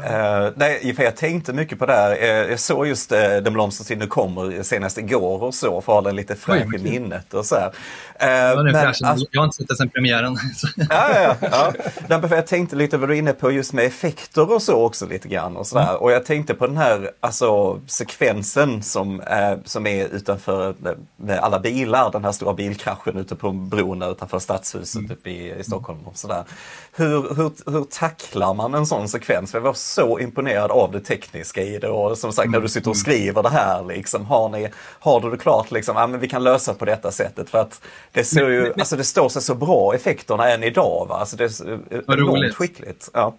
[0.05, 2.13] Uh, nej, för jag tänkte mycket på det här.
[2.17, 5.93] Uh, jag såg just uh, Den blomstrar till nu kommer senast igår och så, för
[5.93, 7.73] att ha den lite fräsch i minnet och så här.
[8.19, 10.37] Ja, den är men, alltså- Jag har inte sett den sen premiären.
[10.57, 11.73] Så- Ja, ja,
[12.09, 12.21] ja.
[12.31, 15.29] Jag tänkte lite vad du är inne på just med effekter och så också lite
[15.29, 15.57] grann.
[15.57, 16.03] Och, sådär.
[16.03, 19.23] och jag tänkte på den här alltså, sekvensen som,
[19.65, 20.75] som är utanför
[21.17, 25.55] med alla bilar, den här stora bilkraschen ute på bron där utanför stadshuset uppe i,
[25.61, 25.99] i Stockholm.
[26.05, 26.45] Och sådär.
[26.93, 29.55] Hur, hur, hur tacklar man en sån sekvens?
[29.55, 32.91] Jag var så imponerad av det tekniska i det och som sagt när du sitter
[32.91, 36.29] och skriver det här, liksom, har, ni, har du det klart liksom, ja, men vi
[36.29, 37.51] kan lösa på detta sättet.
[37.51, 37.81] För att
[38.13, 41.07] det, ser ju, alltså, det står sig så bra effekterna än idag.
[41.09, 41.15] Va?
[41.15, 42.55] Alltså, det är Vad enormt roligt.
[42.55, 43.11] skickligt.
[43.13, 43.35] Ja.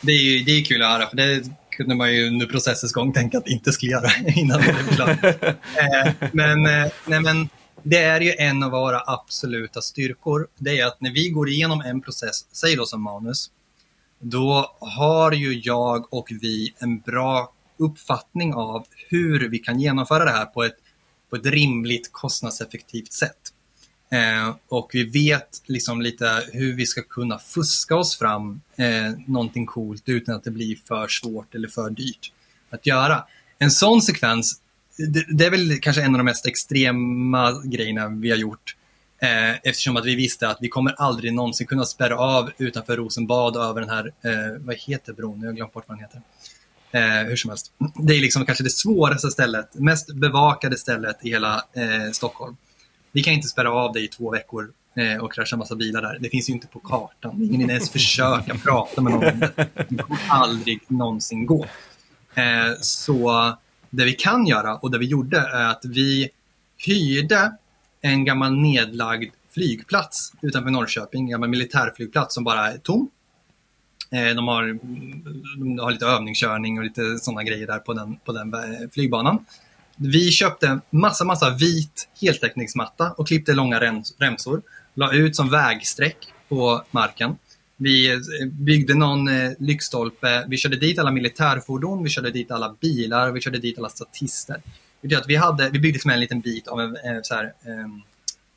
[0.00, 2.92] Det är, ju, det är kul att höra, för det kunde man ju under processens
[2.92, 5.24] gång tänka att inte skulle göra innan det blev klart.
[5.24, 7.48] eh, men, eh, nej, men
[7.82, 10.46] det är ju en av våra absoluta styrkor.
[10.58, 13.50] Det är att när vi går igenom en process, säg då som manus,
[14.18, 20.30] då har ju jag och vi en bra uppfattning av hur vi kan genomföra det
[20.30, 20.76] här på ett,
[21.30, 23.52] på ett rimligt kostnadseffektivt sätt.
[24.10, 29.66] Eh, och vi vet liksom lite hur vi ska kunna fuska oss fram eh, någonting
[29.66, 32.32] coolt utan att det blir för svårt eller för dyrt
[32.70, 33.24] att göra.
[33.58, 34.60] En sån sekvens,
[34.96, 38.75] det, det är väl kanske en av de mest extrema grejerna vi har gjort.
[39.18, 43.56] Eh, eftersom att vi visste att vi kommer aldrig någonsin kunna spärra av utanför Rosenbad
[43.56, 45.40] över den här, eh, vad heter bron?
[45.40, 46.22] Jag har glömt bort vad den heter.
[46.90, 47.72] Eh, hur som helst.
[47.94, 52.56] Det är liksom kanske det svåraste stället, mest bevakade stället i hela eh, Stockholm.
[53.12, 56.18] Vi kan inte spärra av det i två veckor eh, och krascha massa bilar där.
[56.20, 57.42] Det finns ju inte på kartan.
[57.42, 59.68] Ingen hinner ens försöka prata med någon om det.
[59.88, 61.66] Det kommer aldrig någonsin gå.
[62.80, 63.54] Så
[63.90, 66.30] det vi kan göra och det vi gjorde är att vi
[66.86, 67.52] hyrde
[68.06, 73.10] en gammal nedlagd flygplats utanför Norrköping, en gammal militärflygplats som bara är tom.
[74.10, 74.78] Eh, de har,
[75.58, 78.60] de har lite övningskörning och lite sådana grejer där på den, på den eh,
[78.92, 79.44] flygbanan.
[79.96, 83.80] Vi köpte massa, massa vit heltäckningsmatta och klippte långa
[84.18, 84.62] remsor.
[84.94, 86.16] La ut som vägsträck
[86.48, 87.36] på marken.
[87.76, 88.18] Vi eh,
[88.52, 90.44] byggde någon lyktstolpe.
[90.48, 94.62] Vi körde dit alla militärfordon, vi körde dit alla bilar, vi körde dit alla statister.
[95.00, 97.44] Det att vi, hade, vi byggde som en liten bit av en eh, så här,
[97.44, 97.88] eh,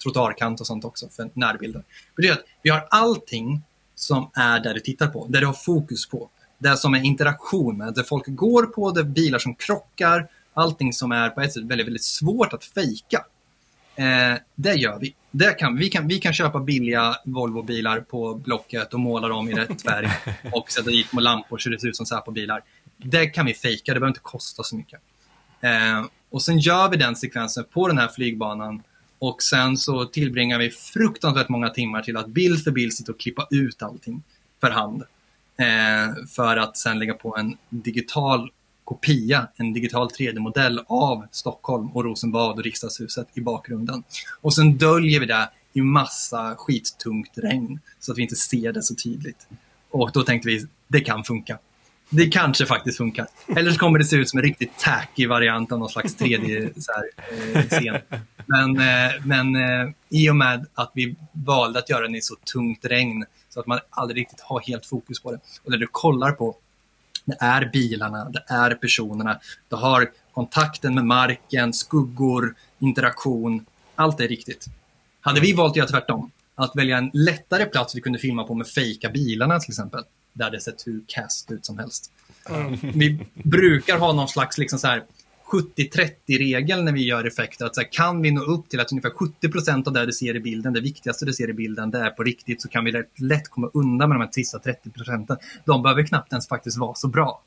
[0.03, 1.79] trottoarkant och sånt också för närbilder.
[1.79, 3.61] Det betyder att vi har allting
[3.95, 6.29] som är där du tittar på, där du har fokus på.
[6.57, 10.93] Det som är interaktion med, där folk går på, det är bilar som krockar, allting
[10.93, 13.25] som är på ett sätt väldigt, väldigt svårt att fejka.
[13.95, 15.15] Eh, det gör vi.
[15.31, 19.53] Det kan, vi, kan, vi kan köpa billiga Volvo-bilar på Blocket och måla dem i
[19.53, 20.09] rätt färg
[20.53, 22.63] och sätta dit små lampor så det ser ut som Säpo-bilar.
[22.97, 24.99] Det kan vi fejka, det behöver inte kosta så mycket.
[25.61, 28.83] Eh, och sen gör vi den sekvensen på den här flygbanan
[29.19, 33.19] och sen så tillbringar vi fruktansvärt många timmar till att bild för bild sitta och
[33.19, 34.23] klippa ut allting
[34.61, 35.03] för hand.
[35.57, 38.51] Eh, för att sen lägga på en digital
[38.83, 44.03] kopia, en digital 3D-modell av Stockholm och Rosenbad och riksdagshuset i bakgrunden.
[44.41, 48.83] Och sen döljer vi det i massa skittungt regn så att vi inte ser det
[48.83, 49.47] så tydligt.
[49.89, 51.59] Och då tänkte vi, det kan funka.
[52.09, 53.27] Det kanske faktiskt funkar.
[53.55, 57.95] Eller så kommer det se ut som en riktigt tacky variant av någon slags 3D-scen.
[57.95, 62.21] Eh, men eh, men eh, i och med att vi valde att göra den i
[62.21, 65.39] så tungt regn så att man aldrig riktigt har helt fokus på det.
[65.63, 66.55] Och det du kollar på,
[67.25, 69.39] det är bilarna, det är personerna.
[69.69, 73.65] Du har kontakten med marken, skuggor, interaktion.
[73.95, 74.65] Allt är riktigt.
[75.21, 78.55] Hade vi valt att göra tvärtom, att välja en lättare plats vi kunde filma på
[78.55, 80.03] med fejka bilarna till exempel,
[80.39, 82.11] där det sett hur cast ut som helst.
[82.49, 82.77] Mm.
[82.81, 85.03] Vi brukar ha någon slags liksom så här
[85.51, 87.65] 70-30-regel när vi gör effekter.
[87.65, 90.35] Att så här, kan vi nå upp till att ungefär 70% av det du ser
[90.35, 92.91] i bilden, det viktigaste du ser i bilden, det är på riktigt, så kan vi
[92.91, 95.37] lätt, lätt komma undan med de här sista 30 procenten.
[95.65, 97.41] De behöver knappt ens faktiskt vara så bra.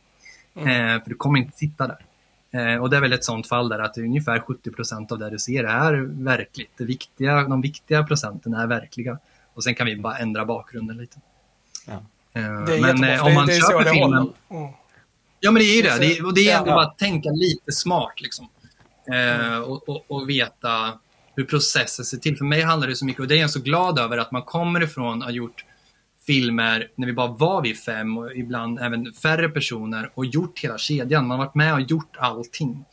[0.55, 0.69] Mm.
[0.69, 2.05] Eh, för du kommer inte sitta där.
[2.51, 5.39] Eh, och det är väl ett sånt fall där att ungefär 70% av det du
[5.39, 5.93] ser är
[6.25, 6.71] verkligt.
[6.77, 9.19] Det viktiga, de viktiga procenten är verkliga.
[9.55, 11.21] Och sen kan vi bara ändra bakgrunden lite.
[11.87, 12.03] Ja.
[12.35, 14.33] Eh, det är men eh, om man det, det köper filmen...
[14.51, 14.73] Mm.
[15.45, 15.99] Ja, men det är ju det.
[15.99, 16.75] det, och det är ändå ja.
[16.75, 18.21] bara att tänka lite smart.
[18.21, 18.49] Liksom.
[19.13, 20.99] Eh, och, och, och, veta
[21.37, 22.37] hur processen ser till.
[22.37, 24.43] För mig handlar det så mycket, och det är jag så glad över, att man
[24.43, 25.65] kommer ifrån att ha gjort
[26.27, 30.79] filmer när vi bara var vi fem och ibland även färre personer och gjort hela
[30.79, 31.27] kedjan.
[31.27, 32.85] Man har varit med och gjort allting.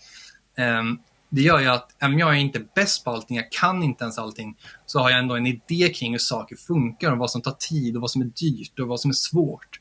[0.58, 0.84] Eh,
[1.30, 4.18] det gör ju att om jag är inte bäst på allting, jag kan inte ens
[4.18, 7.52] allting, så har jag ändå en idé kring hur saker funkar och vad som tar
[7.52, 9.80] tid och vad som är dyrt och vad som är svårt.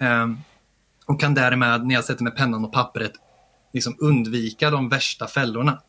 [0.00, 0.38] Um,
[1.06, 3.12] och kan därmed, när jag sätter med pennan och pappret,
[3.72, 5.82] liksom undvika de värsta fällorna.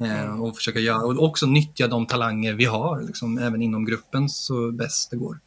[0.00, 0.40] Eh, mm.
[0.40, 4.72] och försöka göra, och också nyttja de talanger vi har, liksom, även inom gruppen så
[4.72, 5.40] bäst det går.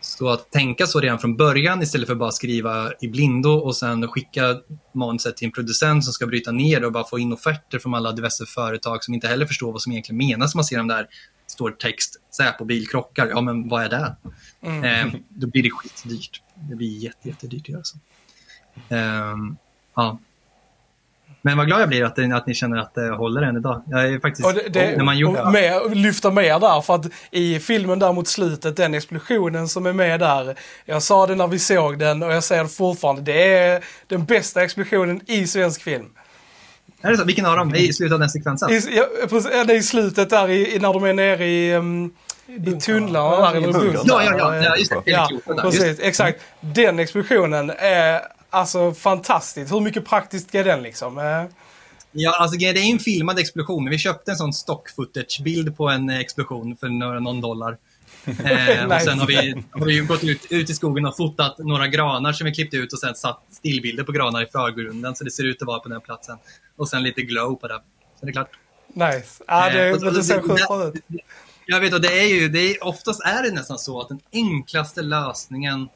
[0.00, 4.08] Så att tänka så redan från början istället för bara skriva i blindo och sen
[4.08, 4.56] skicka
[4.94, 8.12] manuset till en producent som ska bryta ner och bara få in offerter från alla
[8.12, 10.54] diverse företag som inte heller förstår vad som egentligen menas.
[10.54, 11.08] Man ser de där,
[11.46, 14.16] står text, Säpo bilkrockar, ja men vad är det?
[14.62, 14.84] Mm.
[14.84, 16.42] Eh, då blir det skitdyrt.
[16.54, 17.98] Det blir jätte, jättedyrt att göra så.
[18.88, 19.36] Eh,
[19.94, 20.18] ja.
[21.46, 23.82] Men vad glad jag blir att, att ni känner att det håller än idag.
[23.86, 24.46] Jag är faktiskt...
[24.46, 25.50] Och det, det, när man gjorde...
[25.50, 29.92] med, lyfta med där, för att i filmen där mot slutet, den explosionen som är
[29.92, 30.54] med där.
[30.84, 33.22] Jag sa det när vi såg den och jag säger det fortfarande.
[33.22, 36.06] Det är den bästa explosionen i svensk film.
[37.02, 37.24] Är det så?
[37.24, 37.74] Vilken av dem?
[37.74, 38.70] I slutet av den sekvensen?
[38.70, 41.74] I, ja, det är i slutet där i, när de är nere i...
[41.74, 42.14] Um,
[42.46, 44.02] i tunnlarna där, eller bunkern.
[44.04, 45.02] Ja, ja, ja, ja, just det.
[45.04, 45.28] Ja,
[45.62, 46.40] precis, exakt.
[46.60, 48.20] Den explosionen är
[48.54, 49.72] alltså fantastisk.
[49.72, 51.18] Hur mycket praktiskt är den liksom?
[51.18, 51.44] Eh,
[52.12, 53.90] ja, alltså det är en filmad explosion.
[53.90, 57.78] Vi köpte en sån stock footage-bild på en explosion för några, någon dollar.
[58.24, 61.88] eh, och sen har vi, har vi gått ut, ut i skogen och fotat några
[61.88, 65.30] granar som vi klippt ut och sen satt stillbilder på granar i förgrunden så det
[65.30, 66.38] ser ut att vara på den platsen.
[66.76, 67.80] Och sen lite glow på det.
[68.20, 68.50] Så det är klart.
[68.94, 69.44] Nice.
[69.46, 70.94] Ja, det, eh, det ser sjukt bra ut.
[71.66, 74.20] Jag vet, och det är ju, det är, oftast är det nästan så att den
[74.32, 75.88] enklaste lösningen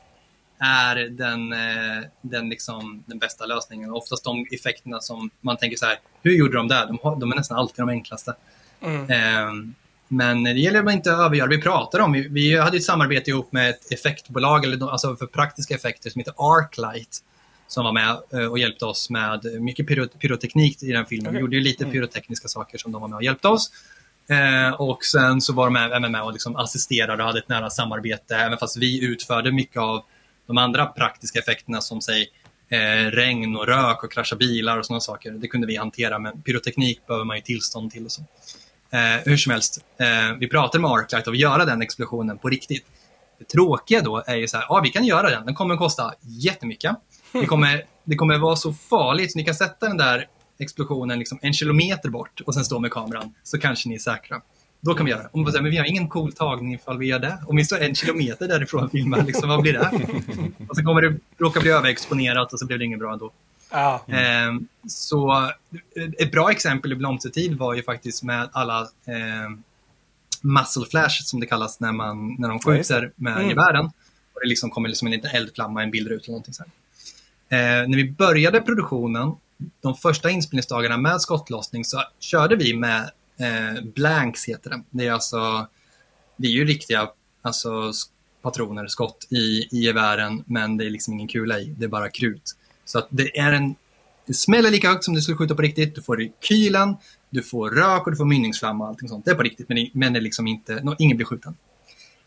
[0.60, 3.90] är den, eh, den, liksom, den bästa lösningen.
[3.90, 6.86] Oftast de effekterna som man tänker så här, hur gjorde de det?
[6.86, 8.34] De, har, de är nästan alltid de enklaste.
[8.80, 9.10] Mm.
[9.10, 9.74] Eh,
[10.08, 11.48] men det gäller att inte övergöra.
[11.48, 15.26] Vi pratar om, vi, vi hade ett samarbete ihop med ett effektbolag, eller, alltså för
[15.26, 17.22] praktiska effekter, som heter Arclight
[17.68, 19.86] som var med eh, och hjälpte oss med mycket
[20.20, 21.34] pyroteknik i den filmen.
[21.34, 21.92] Vi gjorde ju lite mm.
[21.92, 23.70] pyrotekniska saker som de var med och hjälpte oss.
[24.28, 27.70] Eh, och sen så var de även med och liksom assisterade och hade ett nära
[27.70, 30.04] samarbete, även fast vi utförde mycket av
[30.48, 32.30] de andra praktiska effekterna som säg
[32.68, 35.30] eh, regn och rök och krascha bilar och sådana saker.
[35.30, 38.22] Det kunde vi hantera, men pyroteknik behöver man ju tillstånd till och så.
[38.90, 42.48] Eh, hur som helst, eh, vi pratade med Arclight och att göra den explosionen på
[42.48, 42.86] riktigt.
[43.38, 45.80] Det tråkiga då är ju så här, ja vi kan göra den, den kommer att
[45.80, 46.96] kosta jättemycket.
[47.32, 50.28] Det kommer, det kommer vara så farligt, så ni kan sätta den där
[50.58, 54.40] explosionen liksom en kilometer bort och sen stå med kameran, så kanske ni är säkra.
[54.80, 55.28] Då kan vi göra det.
[55.32, 57.38] Om vi säger, men vi har ingen cool tagning ifall vi gör det.
[57.46, 59.90] Om vi står en kilometer därifrån och filmar, liksom, vad blir det?
[60.68, 63.32] och så kommer det råka bli överexponerat och så blir det inget bra då.
[63.70, 63.94] Ah.
[63.94, 64.54] Eh,
[64.88, 65.50] så
[66.18, 69.50] ett bra exempel i blomstertid var ju faktiskt med alla eh,
[70.42, 73.48] muscle flash som det kallas när, man, när de skjuter med mm.
[73.48, 73.84] gevären.
[74.34, 76.62] Och det liksom kommer liksom en liten eldflamma, en bildruta eller någonting så
[77.48, 79.32] eh, när vi började produktionen,
[79.80, 84.82] de första inspelningsdagarna med skottlossning så körde vi med Eh, blanks heter det.
[84.90, 85.68] Det är alltså,
[86.36, 87.08] det är ju riktiga
[87.42, 87.92] alltså,
[88.42, 92.10] patroner, skott i, i gevären, men det är liksom ingen kula i, det är bara
[92.10, 92.56] krut.
[92.84, 93.74] Så att det är en,
[94.26, 96.96] det smäller lika högt som du skulle skjuta på riktigt, du får kylan,
[97.30, 99.24] du får rök och du får mynningsflamma och allting sånt.
[99.24, 101.56] Det är på riktigt, men, men det är liksom inte, no, ingen blir skjuten.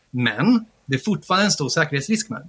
[0.10, 2.48] Men det är fortfarande en stor säkerhetsrisk med det.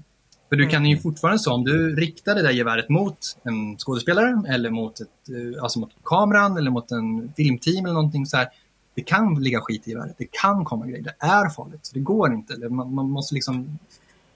[0.53, 4.42] För du kan ju fortfarande så, om du riktar det där geväret mot en skådespelare
[4.48, 8.48] eller mot, ett, eh, alltså mot kameran eller mot en filmteam eller någonting så här.
[8.94, 11.90] Det kan ligga skit i geväret, det kan komma grejer, det är farligt.
[11.94, 13.78] Det går inte, man, man måste liksom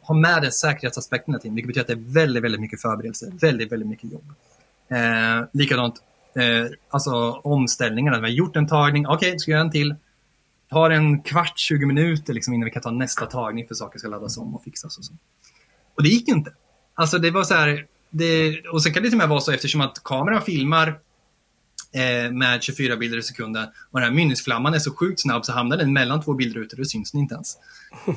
[0.03, 1.55] ha med den säkerhetsaspekten hela tiden.
[1.55, 4.33] Vilket betyder att det är väldigt, väldigt mycket förberedelse, väldigt, väldigt mycket jobb.
[4.89, 5.95] Eh, likadant,
[6.35, 8.17] eh, alltså omställningarna.
[8.17, 9.95] Vi har gjort en tagning, okej, okay, ska göra en till.
[10.71, 14.09] Tar en kvart, 20 minuter liksom, innan vi kan ta nästa tagning för saker ska
[14.09, 15.13] laddas om och fixas och så.
[15.97, 16.53] Och det gick inte.
[16.95, 19.53] Alltså det var så här, det, och sen kan det till och med vara så
[19.53, 20.89] eftersom att kameran filmar
[21.93, 25.53] eh, med 24 bilder i sekunden och den här minnesflamman är så sjukt snabb så
[25.53, 27.57] hamnar den mellan två bildrutor och syns den inte ens.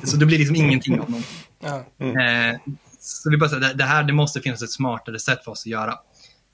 [0.04, 1.36] Så det blir liksom ingenting av någonting.
[1.62, 1.84] Ja.
[1.98, 2.54] Mm.
[2.54, 2.60] Eh,
[3.00, 5.66] så vi bara säger, det här det måste finnas ett smartare sätt för oss att
[5.66, 5.94] göra.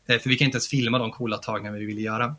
[0.09, 2.37] Eh, för vi kan inte ens filma de coola tagningar vi vill göra.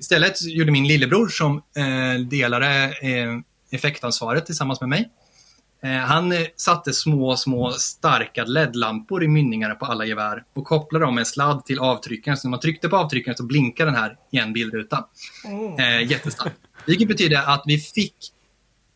[0.00, 3.38] Istället gjorde min lillebror som eh, delade eh,
[3.70, 5.10] effektansvaret tillsammans med mig.
[5.84, 11.04] Eh, han eh, satte små, små starka LED-lampor i mynningarna på alla gevär och kopplade
[11.04, 12.36] dem med en sladd till avtryckaren.
[12.36, 15.04] Så när man tryckte på avtryckaren så blinkade den här i en bildruta.
[15.44, 15.78] Mm.
[15.78, 16.56] Eh, jättestarkt.
[16.86, 18.14] Vilket betyder att vi fick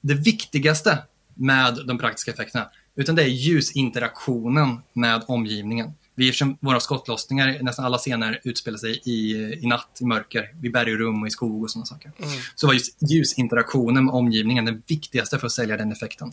[0.00, 0.98] det viktigaste
[1.34, 2.68] med de praktiska effekterna.
[2.96, 5.92] Utan det är ljusinteraktionen med omgivningen.
[6.14, 9.32] Vi, eftersom våra skottlossningar, nästan alla scener utspelar sig i,
[9.62, 12.12] i natt, i mörker, vid bergrum och i skog och sådana saker.
[12.18, 12.30] Mm.
[12.54, 16.32] Så var just ljusinteraktionen med omgivningen det viktigaste för att sälja den effekten.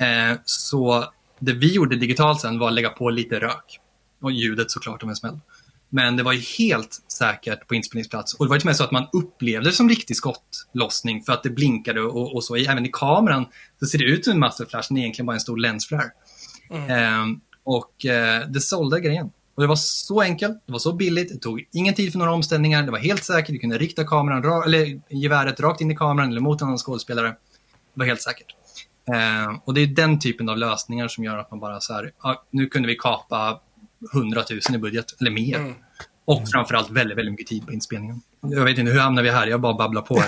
[0.00, 1.04] Eh, så
[1.38, 3.80] det vi gjorde digitalt sen var att lägga på lite rök.
[4.20, 5.38] Och ljudet såklart om en smäll.
[5.88, 8.34] Men det var ju helt säkert på inspelningsplats.
[8.34, 11.32] Och det var till och med så att man upplevde det som riktig skottlossning för
[11.32, 12.56] att det blinkade och, och så.
[12.56, 13.46] Även i kameran
[13.80, 16.10] så ser det ut som en muzzle flash när egentligen bara en stor lensflare.
[16.70, 16.90] Mm.
[16.90, 19.30] Eh, och eh, det sålde grejen.
[19.54, 22.32] Och det var så enkelt, det var så billigt, det tog ingen tid för några
[22.32, 26.30] omställningar, det var helt säkert, du kunde rikta kameran, eller geväret rakt in i kameran
[26.30, 27.28] eller mot en annan skådespelare.
[27.28, 27.36] Det
[27.94, 28.46] var helt säkert.
[29.14, 32.12] Eh, och det är den typen av lösningar som gör att man bara så här,
[32.22, 33.60] ja, nu kunde vi kapa
[34.14, 35.56] 100 000 i budget, eller mer.
[35.56, 35.74] Mm.
[36.24, 38.20] Och framförallt väldigt, väldigt mycket tid på inspelningen.
[38.40, 39.46] Jag vet inte, hur hamnar vi här?
[39.46, 40.16] Jag bara babblar på.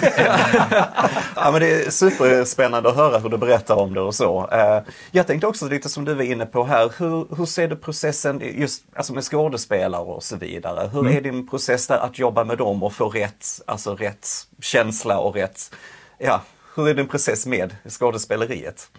[1.36, 4.48] ja, men det är superspännande att höra hur du berättar om det och så.
[4.52, 7.76] Eh, jag tänkte också lite som du var inne på här, hur, hur ser du
[7.76, 10.88] processen just alltså med skådespelare och så vidare?
[10.92, 11.16] Hur mm.
[11.16, 14.28] är din process där att jobba med dem och få rätt, alltså rätt
[14.60, 15.74] känsla och rätt,
[16.18, 16.42] ja,
[16.82, 18.90] hur är din process med skådespeleriet?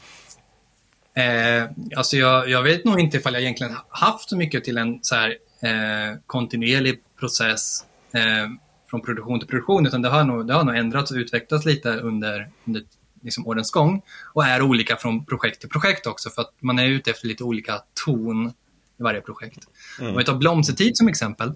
[1.13, 4.99] Eh, alltså jag, jag, vet nog inte ifall jag egentligen haft så mycket till en
[5.01, 5.29] så här,
[5.61, 8.49] eh, kontinuerlig process eh,
[8.89, 11.89] från produktion till produktion, utan det har nog, det har nog ändrats och utvecklats lite
[11.89, 12.83] under, under
[13.21, 14.01] liksom årens gång
[14.33, 17.43] och är olika från projekt till projekt också för att man är ute efter lite
[17.43, 18.53] olika ton
[18.99, 19.59] i varje projekt.
[19.99, 20.11] Mm.
[20.11, 21.53] Om vi tar Blomstertid som exempel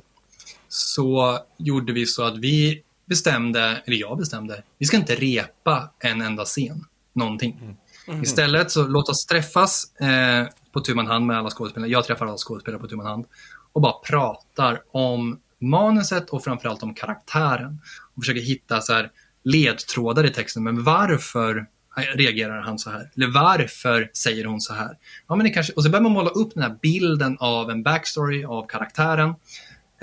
[0.68, 6.22] så gjorde vi så att vi bestämde, eller jag bestämde, vi ska inte repa en
[6.22, 7.60] enda scen, någonting.
[7.62, 7.76] Mm.
[8.08, 8.24] Mm.
[8.24, 11.92] Istället så låt oss träffas eh, på tu man hand med alla skådespelare.
[11.92, 13.26] Jag träffar alla skådespelare på tu man hand
[13.74, 17.82] och bara pratar om manuset och framförallt om karaktären.
[18.16, 19.12] Och försöker hitta så här
[19.44, 20.64] ledtrådar i texten.
[20.64, 21.68] Men varför
[22.16, 23.12] reagerar han så här?
[23.16, 24.98] Eller varför säger hon så här?
[25.28, 27.84] Ja, men det kanske, och så börjar man måla upp den här bilden av en
[27.84, 29.34] backstory av karaktären.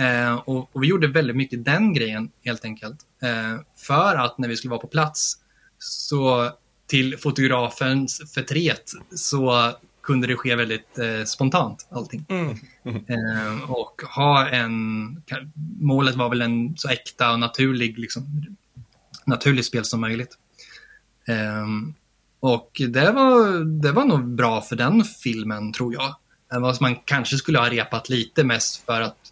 [0.00, 2.98] Eh, och, och, vi gjorde väldigt mycket den grejen helt enkelt.
[3.22, 5.36] Eh, för att när vi skulle vara på plats
[5.78, 6.50] så
[6.86, 9.72] till fotografens förtret så
[10.02, 12.26] kunde det ske väldigt eh, spontant allting.
[12.28, 12.56] Mm.
[13.08, 15.22] Eh, och ha en,
[15.80, 18.56] målet var väl en så äkta och naturlig, liksom,
[19.26, 20.38] naturlig spel som möjligt.
[21.28, 21.66] Eh,
[22.40, 26.14] och det var, det var nog bra för den filmen tror jag.
[26.60, 29.29] Vad man kanske skulle ha repat lite mest för att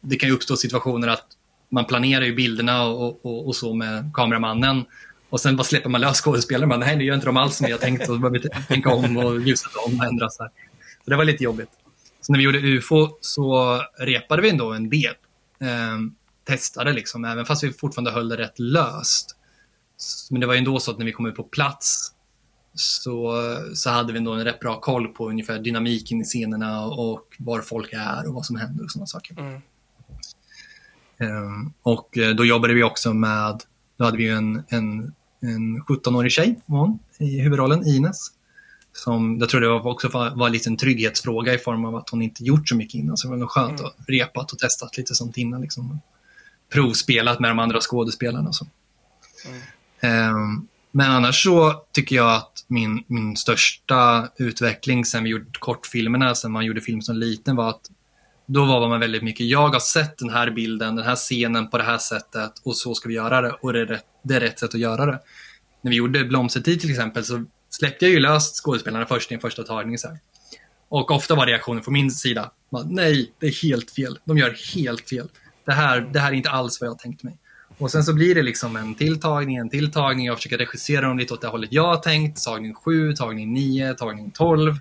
[0.00, 1.26] det kan ju uppstå situationer att
[1.68, 4.84] man planerar ju bilderna och, och, och så med kameramannen
[5.30, 6.80] och sen bara släpper man lös skådespelaren.
[6.80, 8.00] Nej, nu gör inte de alls som jag tänkt.
[8.00, 10.30] Och så behöver vi tänka om och ljuset om och ändra.
[10.30, 10.50] Så, här.
[11.04, 11.70] så det var lite jobbigt.
[12.20, 15.14] Så när vi gjorde UFO så repade vi ändå en del.
[15.60, 19.36] Ehm, testade liksom, även fast vi fortfarande höll det rätt löst.
[20.30, 22.12] Men det var ju ändå så att när vi kom ut på plats
[22.74, 23.42] så,
[23.74, 27.60] så hade vi ändå en rätt bra koll på ungefär dynamiken i scenerna och var
[27.60, 29.38] folk är och vad som händer och sådana saker.
[29.38, 29.60] Mm.
[31.20, 33.62] Um, och eh, då jobbade vi också med,
[33.96, 38.32] då hade vi en, en en 17-årig tjej hon, i huvudrollen, Ines.
[38.92, 42.10] Som, jag tror det var också var, var lite en trygghetsfråga i form av att
[42.10, 43.16] hon inte gjort så mycket innan.
[43.16, 43.86] Så det var skönt mm.
[43.86, 45.60] att repat och testat lite sånt innan.
[45.60, 46.00] Liksom.
[46.72, 48.48] Provspelat med de andra skådespelarna.
[48.48, 48.66] Och så.
[50.00, 50.36] Mm.
[50.36, 56.34] Um, men annars så tycker jag att min, min största utveckling sen vi gjorde kortfilmerna,
[56.34, 57.90] sen man gjorde film som liten, var att
[58.52, 61.78] då var man väldigt mycket, jag har sett den här bilden, den här scenen på
[61.78, 64.40] det här sättet och så ska vi göra det och det är rätt, det är
[64.40, 65.20] rätt sätt att göra det.
[65.82, 69.40] När vi gjorde Blomstertid till exempel så släppte jag ju löst skådespelarna först i en
[69.40, 69.98] första tagning.
[69.98, 70.18] Så här.
[70.88, 72.50] Och ofta var reaktionen från min sida,
[72.84, 74.18] nej, det är helt fel.
[74.24, 75.28] De gör helt fel.
[75.66, 77.38] Det här, det här är inte alls vad jag tänkt mig.
[77.78, 80.26] Och sen så blir det liksom en tilltagning, en tilltagning.
[80.26, 82.44] Jag försöker regissera dem lite åt det hållet jag har tänkt.
[82.44, 84.78] Tagning 7, tagning 9, tagning 12.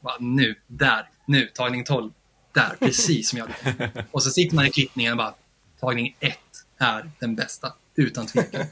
[0.00, 2.10] Bara, nu, där, nu, tagning 12.
[2.52, 3.88] Där, precis som jag vill.
[4.10, 5.34] Och så sitter man i klippningen och bara,
[5.80, 6.38] tagning 1
[6.78, 8.66] är den bästa, utan tvekan.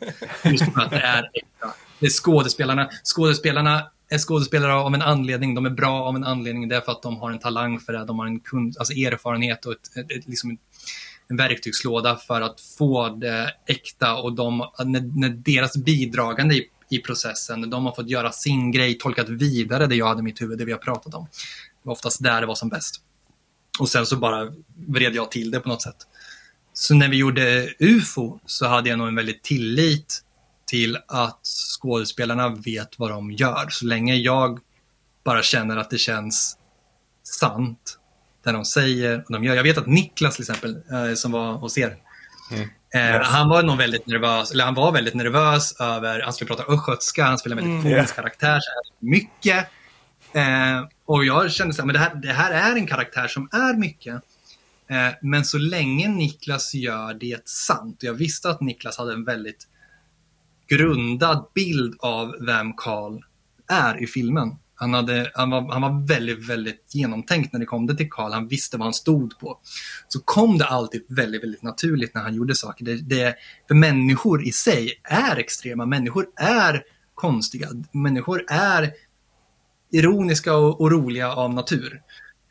[0.44, 1.74] Just för att det är äkta.
[2.00, 2.90] Det är skådespelarna.
[3.04, 5.54] Skådespelarna är skådespelare av en anledning.
[5.54, 6.68] De är bra av en anledning.
[6.68, 8.04] Det är för att de har en talang för det.
[8.04, 10.58] De har en kund, alltså erfarenhet och ett, ett, ett, liksom
[11.28, 16.98] en verktygslåda för att få det äkta och de, när, när deras bidragande i, i
[16.98, 20.58] processen, de har fått göra sin grej, tolkat vidare det jag hade i mitt huvud,
[20.58, 21.24] det vi har pratat om.
[21.82, 23.02] Det var oftast där det var som bäst.
[23.80, 24.52] Och sen så bara
[24.88, 25.96] vred jag till det på något sätt.
[26.72, 30.22] Så när vi gjorde UFO så hade jag nog en väldigt tillit
[30.66, 31.40] till att
[31.80, 33.66] skådespelarna vet vad de gör.
[33.68, 34.58] Så länge jag
[35.24, 36.58] bara känner att det känns
[37.22, 37.98] sant,
[38.44, 39.54] det de säger och de gör.
[39.54, 41.96] Jag vet att Niklas till exempel, eh, som var hos er,
[42.50, 42.68] mm.
[42.94, 46.72] eh, han var nog väldigt nervös, eller han var väldigt nervös över, han skulle prata
[46.72, 47.96] östgötska, han spelar en väldigt mm.
[47.96, 48.60] komisk karaktär,
[48.98, 49.66] mycket.
[50.32, 53.48] Eh, och jag kände så här, men det här, det här är en karaktär som
[53.52, 54.14] är mycket.
[54.88, 59.24] Eh, men så länge Niklas gör det sant, och jag visste att Niklas hade en
[59.24, 59.66] väldigt
[60.68, 63.20] grundad bild av vem Karl
[63.68, 64.56] är i filmen.
[64.74, 68.32] Han, hade, han, var, han var väldigt, väldigt genomtänkt när det kom till Karl.
[68.32, 69.58] Han visste vad han stod på.
[70.08, 72.84] Så kom det alltid väldigt, väldigt naturligt när han gjorde saker.
[72.84, 73.34] Det, det,
[73.68, 75.86] för människor i sig är extrema.
[75.86, 76.82] Människor är
[77.14, 77.68] konstiga.
[77.92, 78.92] Människor är
[79.92, 82.00] ironiska och, och roliga av natur.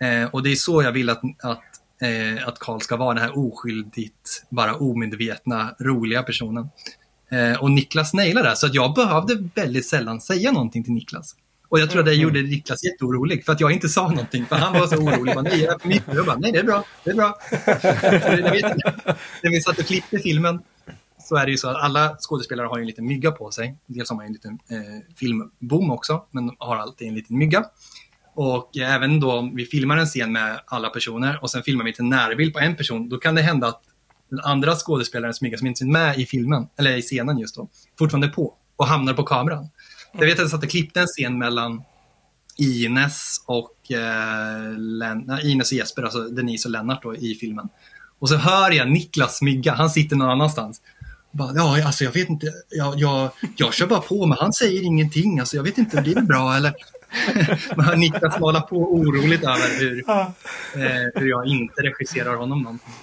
[0.02, 1.64] Eh, och det är så jag vill att, att,
[2.02, 6.70] eh, att Karl ska vara, den här oskyldigt, bara omedvetna, roliga personen.
[7.32, 11.36] Eh, och Niklas nailade det, så att jag behövde väldigt sällan säga någonting till Niklas.
[11.70, 12.24] Och jag tror att det mm.
[12.24, 14.46] gjorde Niklas jätteorolig för att jag inte sa någonting.
[14.46, 15.36] För han var så orolig.
[15.36, 15.70] Man, nej,
[16.16, 17.38] jag, bara, nej det är bra, det är bra.
[17.52, 18.78] det, vet
[19.44, 20.60] När vi satt och klippte filmen
[21.30, 23.76] så är det ju så att alla skådespelare har en liten mygga på sig.
[23.86, 27.66] Dels har man en liten eh, filmbom också, men har alltid en liten mygga.
[28.34, 31.94] Och även då om vi filmar en scen med alla personer och sen filmar vi
[32.00, 33.82] en närbild på en person, då kan det hända att
[34.30, 37.70] den andra skådespelarens mygga som inte är med i filmen, eller i scenen just då,
[38.00, 39.70] fortfarande är på och hamnar på kameran.
[40.14, 41.84] Jag vet att jag satt och klippte en scen mellan
[42.58, 47.70] Ines och, eh, Len Ines och Jesper, alltså Denise och Lennart då, i filmen.
[48.20, 50.82] Och så hör jag Niklas mygga, han sitter någon annanstans.
[51.32, 54.84] Bara, ja, alltså jag vet inte, jag, jag, jag kör bara på men han säger
[54.84, 56.74] ingenting, alltså jag vet inte, blir det bra eller?
[57.84, 62.94] Hör Niklas hålla på oroligt över hur, eh, hur jag inte regisserar honom någonting.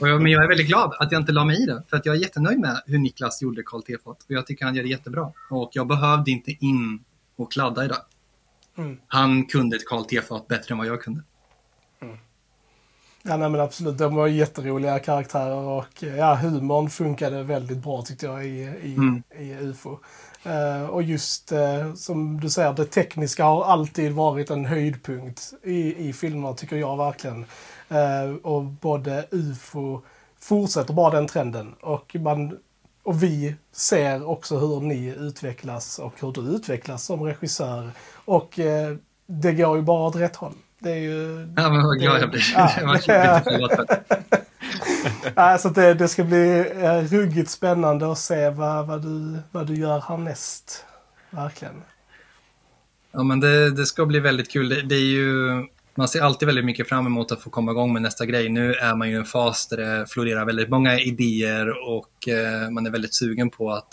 [0.00, 1.82] Jag, men jag är väldigt glad att jag inte la mig i det.
[1.90, 4.22] För att jag är jättenöjd med hur Niklas gjorde Karl Tefat.
[4.22, 5.32] Och jag tycker han gör det jättebra.
[5.50, 7.04] Och jag behövde inte in
[7.36, 7.96] och kladda i det.
[8.78, 8.98] Mm.
[9.06, 11.22] Han kunde ett Karl Tefat bättre än vad jag kunde.
[12.02, 12.16] Mm.
[13.22, 13.98] Ja, nej, men absolut.
[13.98, 19.22] De var jätteroliga karaktärer och ja, humorn funkade väldigt bra tyckte jag i, i, mm.
[19.38, 19.98] i UFO.
[20.46, 26.08] Uh, och just uh, som du säger, det tekniska har alltid varit en höjdpunkt i,
[26.08, 27.44] i filmerna tycker jag verkligen.
[27.92, 30.02] Uh, och både UFO
[30.38, 31.74] fortsätter bara den trenden.
[31.80, 32.58] Och, man,
[33.02, 37.90] och vi ser också hur ni utvecklas och hur du utvecklas som regissör.
[38.24, 38.58] Och
[39.26, 40.54] det går ju bara åt rätt håll.
[40.82, 41.48] Det är ju...
[41.56, 42.42] Ja, men vad glad jag blir.
[42.54, 43.40] Ja.
[45.42, 49.74] alltså det, det ska bli eh, ruggigt spännande att se vad, vad, du, vad du
[49.74, 50.84] gör härnäst.
[51.30, 51.82] Verkligen.
[53.12, 54.68] Ja, men det, det ska bli väldigt kul.
[54.68, 55.48] Det, det, är ju,
[55.94, 58.48] man ser alltid väldigt mycket fram emot att få komma igång med nästa grej.
[58.48, 62.70] Nu är man ju i en fas där det florerar väldigt många idéer och eh,
[62.70, 63.88] man är väldigt sugen på att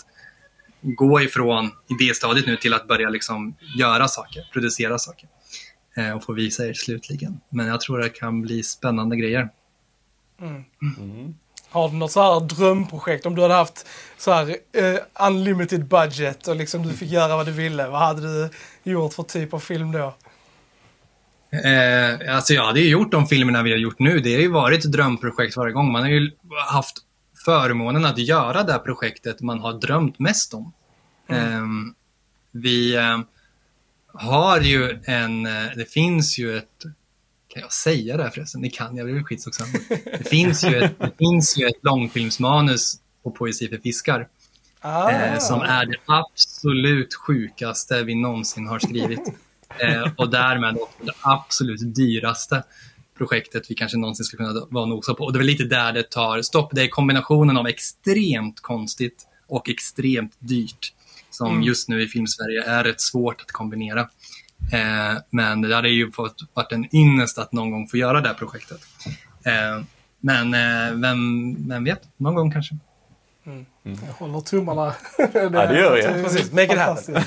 [0.80, 5.28] gå ifrån idéstadiet nu till att börja liksom göra saker, producera saker
[6.14, 7.40] och få visa er slutligen.
[7.48, 9.48] Men jag tror det kan bli spännande grejer.
[10.40, 10.64] Mm.
[10.82, 11.34] Mm.
[11.70, 13.26] Har du något så här drömprojekt?
[13.26, 13.86] Om du hade haft
[14.18, 17.88] så här uh, unlimited budget och liksom du fick göra vad du ville.
[17.88, 18.50] Vad hade du
[18.90, 20.14] gjort för typ av film då?
[21.50, 24.20] Eh, alltså jag hade ju gjort de filmerna vi har gjort nu.
[24.20, 25.92] Det har ju varit ett drömprojekt varje gång.
[25.92, 26.30] Man har ju
[26.72, 26.96] haft
[27.44, 30.72] förmånen att göra det här projektet man har drömt mest om.
[31.28, 31.52] Mm.
[31.52, 31.94] Eh,
[32.52, 33.18] vi eh,
[34.18, 36.84] har ju en, eh, det finns ju ett
[37.48, 38.62] kan jag säga det här förresten?
[38.62, 39.78] Det kan jag, det är skitsamma.
[40.04, 44.28] Det finns ju ett, det finns ju ett långfilmsmanus på Poesi för fiskar.
[44.80, 45.10] Ah.
[45.10, 49.20] Eh, som är det absolut sjukaste vi någonsin har skrivit.
[49.78, 52.62] Eh, och därmed också det absolut dyraste
[53.18, 55.24] projektet vi kanske någonsin skulle kunna vara nosa på.
[55.24, 56.70] Och det är väl lite där det tar stopp.
[56.72, 60.92] Det är kombinationen av extremt konstigt och extremt dyrt
[61.38, 61.62] som mm.
[61.62, 64.00] just nu i Filmsverige är rätt svårt att kombinera.
[64.72, 68.28] Eh, men det hade ju fått varit en ynnest att någon gång få göra det
[68.28, 68.80] här projektet.
[69.44, 69.84] Eh,
[70.20, 72.78] men eh, vem, vem vet, någon gång kanske.
[73.82, 74.94] Jag håller tummarna.
[75.18, 76.24] Ja, det gör jag.
[76.24, 77.14] Precis, make it happen.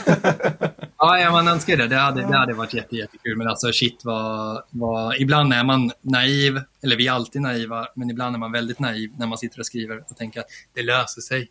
[0.97, 1.88] Ja, ja man önskar det.
[1.88, 3.38] Det hade, det hade varit jätte, jättekul.
[3.38, 5.16] Men alltså shit vad, vad...
[5.16, 9.12] Ibland är man naiv, eller vi är alltid naiva, men ibland är man väldigt naiv
[9.18, 11.49] när man sitter och skriver och tänker att det löser sig.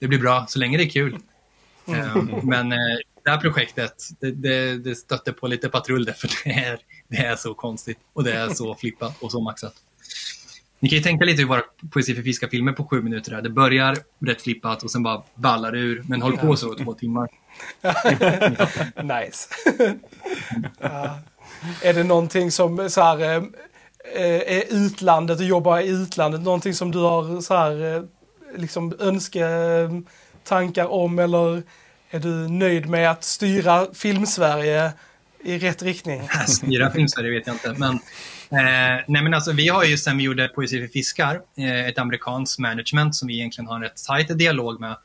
[0.00, 1.18] Det blir bra, så länge det är kul.
[1.94, 2.78] Eh, men eh,
[3.24, 6.78] det här projektet, det, det, det stötte på lite patrull där, för det är,
[7.08, 9.74] det är så konstigt och det är så flippat och så maxat.
[10.82, 13.42] Ni kan ju tänka lite hur våra Poesi för fiska-filmer på sju minuter är.
[13.42, 16.84] Det börjar rätt flippat och sen bara ballar det ur, men håller på så i
[16.84, 17.28] två timmar.
[19.22, 19.48] nice.
[20.80, 21.18] ja.
[21.82, 23.20] Är det någonting som så här,
[24.14, 28.02] eh, är utlandet och jobba i utlandet någonting som du har så här, eh,
[28.56, 31.62] liksom önsketankar om eller
[32.10, 34.92] är du nöjd med att styra Filmsverige
[35.44, 36.28] i rätt riktning?
[36.46, 37.98] Styra Filmsverige vet jag inte, men
[38.52, 41.98] Eh, nej men alltså, vi har ju sen vi gjorde Poesi för fiskar eh, ett
[41.98, 44.96] amerikanskt management som vi egentligen har en rätt tajt dialog med.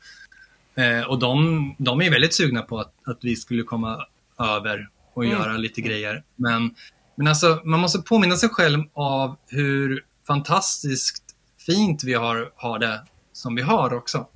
[0.76, 4.06] Eh, och de, de är väldigt sugna på att, att vi skulle komma
[4.38, 5.38] över och Mm.
[5.38, 6.22] göra lite grejer.
[6.36, 6.74] Men,
[7.16, 11.24] men alltså, man måste påminna sig själv av hur fantastiskt
[11.66, 13.00] fint vi har, har det
[13.32, 14.26] som vi har också.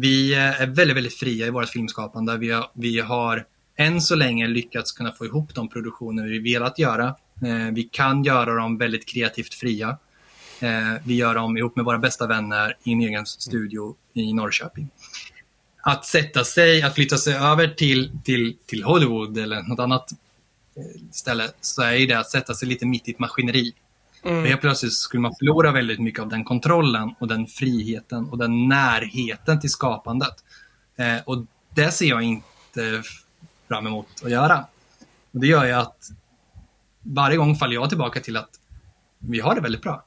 [0.00, 2.36] Vi eh, är väldigt, väldigt fria i vårt filmskapande.
[2.36, 3.46] Vi har, vi har
[3.76, 7.06] än så länge lyckats kunna få ihop de produktioner vi velat göra.
[7.42, 9.98] Eh, vi kan göra dem väldigt kreativt fria.
[10.60, 14.88] Eh, vi gör dem ihop med våra bästa vänner i en egen studio i Norrköping.
[15.82, 20.12] Att sätta sig, att flytta sig över till, till, till Hollywood eller något annat
[20.76, 23.72] eh, ställe så är det att sätta sig lite mitt i ett maskineri.
[24.22, 24.42] Mm.
[24.42, 28.38] För helt plötsligt skulle man förlora väldigt mycket av den kontrollen och den friheten och
[28.38, 30.44] den närheten till skapandet.
[30.96, 33.02] Eh, och det ser jag inte
[33.68, 34.64] fram emot att göra.
[35.32, 36.10] Och det gör ju att
[37.02, 38.50] varje gång faller jag tillbaka till att
[39.18, 40.04] vi har det väldigt bra.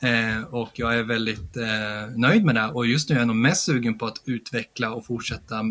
[0.00, 2.66] Eh, och jag är väldigt eh, nöjd med det.
[2.68, 5.62] Och just nu är jag nog mest sugen på att utveckla och fortsätta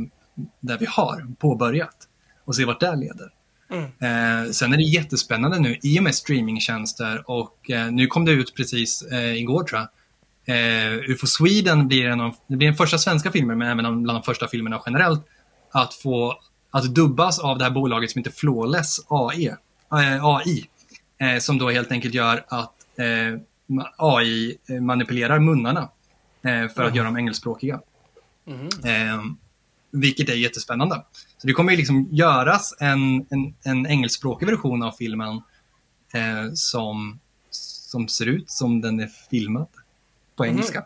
[0.60, 2.08] där vi har påbörjat.
[2.46, 3.34] Och se vart det leder.
[3.78, 8.32] Eh, sen är det jättespännande nu i och med streamingtjänster och eh, nu kom det
[8.32, 9.90] ut precis eh, igår tror jag.
[10.46, 14.04] Eh, UFO Sweden blir en av, det blir den första svenska filmen, men även en
[14.04, 15.22] bland de första filmerna generellt,
[15.72, 16.40] att få
[16.72, 19.48] att dubbas av det här bolaget som heter Flawless AI.
[19.92, 20.66] Eh, AI
[21.18, 22.76] eh, som då helt enkelt gör att
[23.98, 25.90] AI manipulerar munnarna
[26.76, 27.80] för att göra dem engelskspråkiga.
[28.86, 29.24] Eh,
[29.92, 31.04] vilket är jättespännande.
[31.42, 35.42] Så det kommer ju liksom göras en, en, en engelskspråkig version av filmen
[36.14, 37.20] eh, som,
[37.52, 39.68] som ser ut som den är filmad
[40.36, 40.86] på engelska.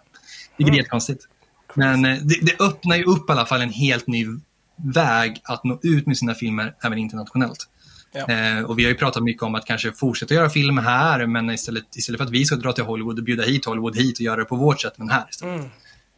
[0.57, 1.27] Vilket är jättekonstigt.
[1.73, 4.27] Men eh, det, det öppnar ju upp i alla fall en helt ny
[4.75, 7.69] väg att nå ut med sina filmer även internationellt.
[8.13, 8.29] Ja.
[8.29, 11.49] Eh, och vi har ju pratat mycket om att kanske fortsätta göra film här, men
[11.49, 14.21] istället, istället för att vi ska dra till Hollywood och bjuda hit Hollywood hit och
[14.21, 15.65] göra det på vårt sätt, men här istället.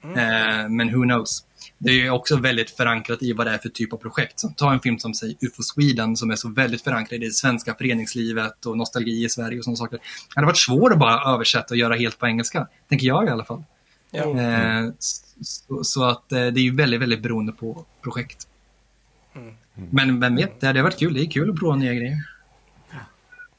[0.04, 1.44] Eh, men who knows?
[1.78, 4.40] Det är också väldigt förankrat i vad det är för typ av projekt.
[4.40, 7.32] Så ta en film som säg UFO Sweden som är så väldigt förankrad i det
[7.32, 9.98] svenska föreningslivet och nostalgi i Sverige och sådana saker.
[9.98, 13.30] Det hade varit svårt att bara översätta och göra helt på engelska, tänker jag i
[13.30, 13.64] alla fall.
[14.12, 14.40] Ja.
[14.40, 18.48] Eh, så, så att eh, det är ju väldigt, väldigt beroende på projekt.
[19.90, 21.14] Men vem vet, det hade varit kul.
[21.14, 22.18] Det är kul att prova nya grejer.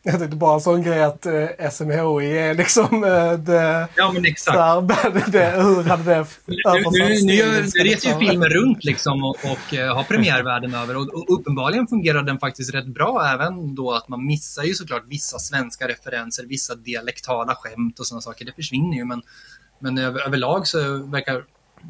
[0.09, 3.88] Jag tänkte bara en sån grej att eh, SMHI är liksom eh, det...
[3.96, 4.59] Ja, men exakt.
[4.59, 9.24] här, det, hur hade det översatts nu, nu, till- nu reser ju filmen runt liksom
[9.24, 10.96] och, och eh, har premiär världen över.
[10.96, 15.04] Och, och uppenbarligen fungerar den faktiskt rätt bra även då att man missar ju såklart
[15.09, 18.44] vissa svenska referenser, vissa dialektala skämt och sådana saker.
[18.44, 19.22] Det försvinner ju men,
[19.80, 21.44] men över, överlag så verkar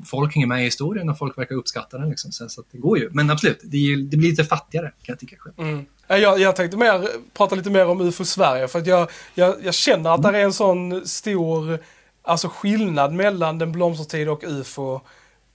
[0.04, 2.08] folk hänga med i historien och folk verkar uppskatta den.
[2.10, 2.32] Liksom.
[2.32, 3.10] Så, så det går ju.
[3.12, 5.54] Men absolut, det, ju, det blir lite fattigare kan jag tycka själv.
[5.58, 5.84] Mm.
[6.06, 9.56] Ja, Jag, jag tänkte mer, prata lite mer om UFO Sverige för att jag, jag,
[9.62, 11.78] jag känner att det är en sån stor
[12.22, 15.00] alltså skillnad mellan Den blomstertid och UFO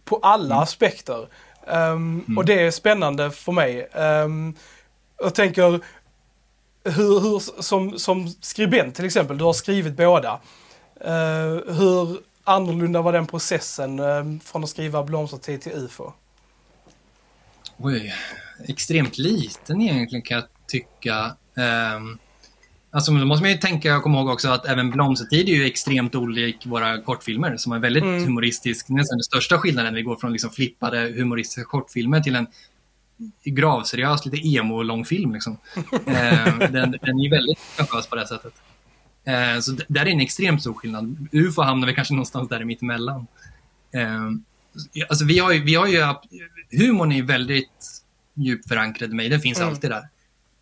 [0.05, 1.27] på alla aspekter.
[1.67, 3.87] Ehm, Och det är spännande för mig.
[3.93, 4.55] Um,
[5.19, 5.79] jag tänker
[6.83, 10.39] hur, hur, som, som skribent till exempel, du har skrivit båda.
[11.01, 16.13] Eh, hur annorlunda var den processen eh, från att skriva Blomstertid till UFO?
[17.77, 18.13] Oj,
[18.67, 21.35] extremt liten egentligen kan jag tycka.
[21.95, 22.17] Um,
[22.91, 25.65] alltså då måste man ju tänka och komma ihåg också att även Blomstertid är ju
[25.65, 28.23] extremt olik våra kortfilmer som är väldigt Mm.
[28.23, 28.89] humoristisk.
[28.89, 32.47] Nästan den största skillnaden vi går från liksom flippade humoristiska kortfilmer till en
[33.45, 35.33] gravseriös, lite emo-långfilm.
[35.33, 35.57] Liksom.
[36.07, 38.53] Ehm, den, den är ju väldigt ambitiös på det sättet.
[39.25, 41.27] Ehm, så där är en extremt stor skillnad.
[41.31, 43.27] UFO hamnar vi kanske någonstans där mittemellan.
[43.93, 44.43] Ehm,
[45.09, 46.05] Alltså vi har ju, vi har ju
[46.71, 48.00] humorn är väldigt
[48.33, 49.69] djupt förankrad i mig, den finns Mm.
[49.69, 50.03] alltid där.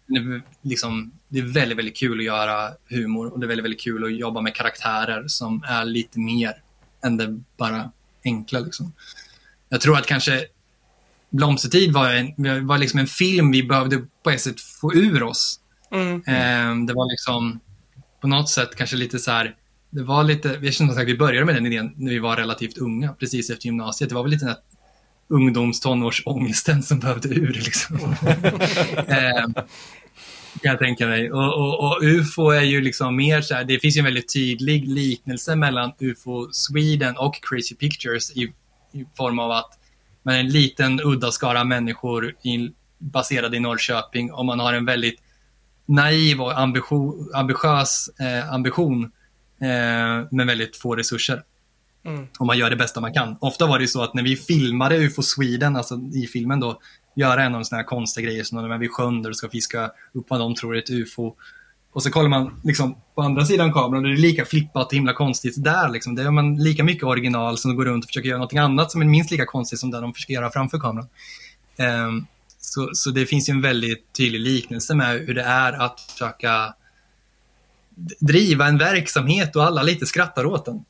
[0.07, 3.63] det är, liksom, det är väldigt, väldigt kul att göra humor och det är väldigt,
[3.63, 6.53] väldigt kul att jobba med karaktärer som är lite mer
[7.03, 7.91] än det bara
[8.25, 8.59] enkla.
[8.59, 8.93] Liksom.
[9.69, 10.45] Jag tror att kanske
[11.29, 15.59] Blomstertid var, en, var liksom en film vi behövde på ett sätt få ur oss.
[15.91, 16.15] Mm.
[16.15, 17.59] Eh, det var liksom
[18.21, 19.55] på något sätt kanske lite så här,
[19.89, 22.77] det var lite, vi känner sagt, vi började med den idén när vi var relativt
[22.77, 24.09] unga, precis efter gymnasiet.
[24.09, 24.55] Det var väl lite den
[25.29, 27.53] här ungdoms tonårsångesten som behövde ur.
[27.53, 27.95] Liksom.
[29.07, 29.63] eh,
[30.61, 31.31] kan jag tänka mig.
[31.31, 34.33] Och, och, och, UFO är ju liksom mer så här, det finns ju en väldigt
[34.33, 38.53] tydlig liknelse mellan UFO Sweden och Crazy Pictures i,
[38.91, 39.79] i form av att
[40.23, 44.85] man är en liten udda skara människor in, baserade i Norrköping och man har en
[44.85, 45.19] väldigt
[45.85, 49.03] naiv och ambition, ambitiös eh, ambition
[49.61, 51.43] eh, med väldigt få resurser.
[52.05, 52.27] Mm.
[52.39, 53.35] Och man gör det bästa man kan.
[53.39, 56.79] Ofta var det så att när vi filmade UFO Sweden, alltså i filmen då,
[57.15, 59.49] göra en av de här konstiga grejer som när vi är sjön där du ska
[59.49, 61.35] fiska upp vad de tror är ett UFO.
[61.91, 64.93] Och så kollar man liksom på andra sidan kameran och det är lika flippat och
[64.93, 65.89] himla konstigt där.
[65.89, 66.15] Liksom.
[66.15, 69.01] Det är man lika mycket original som går runt och försöker göra något annat som
[69.01, 71.07] är minst lika konstigt som det de försöker göra framför kameran.
[71.77, 72.27] Um,
[72.59, 76.73] så, så det finns ju en väldigt tydlig liknelse med hur det är att försöka
[78.19, 80.85] driva en verksamhet och alla lite skrattar åt den.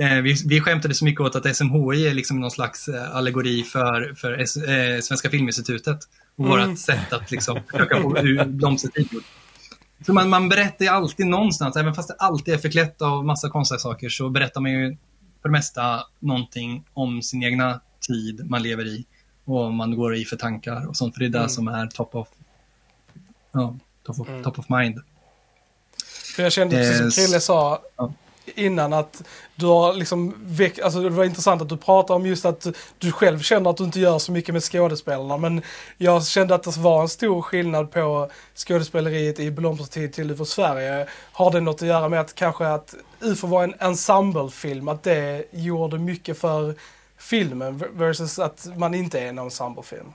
[0.00, 3.62] Eh, vi, vi skämtade så mycket åt att SMHI är liksom någon slags eh, allegori
[3.62, 5.98] för, för eh, Svenska Filminstitutet
[6.36, 6.68] och mm.
[6.68, 9.08] vårt sätt att liksom försöka få blomstertid.
[10.06, 13.48] Så man, man berättar ju alltid någonstans, även fast det alltid är förklätt av massa
[13.48, 14.96] konstiga saker, så berättar man ju
[15.42, 19.06] för det mesta någonting om sin egna tid man lever i
[19.44, 21.14] och vad man går i för tankar och sånt.
[21.14, 21.48] För det är det mm.
[21.48, 22.28] som är top of,
[23.52, 23.76] ja,
[24.06, 24.42] top of, mm.
[24.42, 25.00] top of mind.
[26.36, 28.12] För jag kände precis som Krille sa, ja
[28.44, 29.22] innan att
[29.54, 30.80] du har liksom väckt...
[30.80, 32.66] alltså det var intressant att du pratade om just att
[32.98, 35.36] du själv känner att du inte gör så mycket med skådespelarna.
[35.36, 35.62] Men
[35.96, 41.06] jag kände att det var en stor skillnad på skådespeleriet i Blomstertid till UFO Sverige.
[41.32, 45.44] Har det något att göra med att kanske att UFO var en ensemblefilm, att det
[45.50, 46.74] gjorde mycket för
[47.18, 50.12] filmen versus att man inte är en ensemblefilm?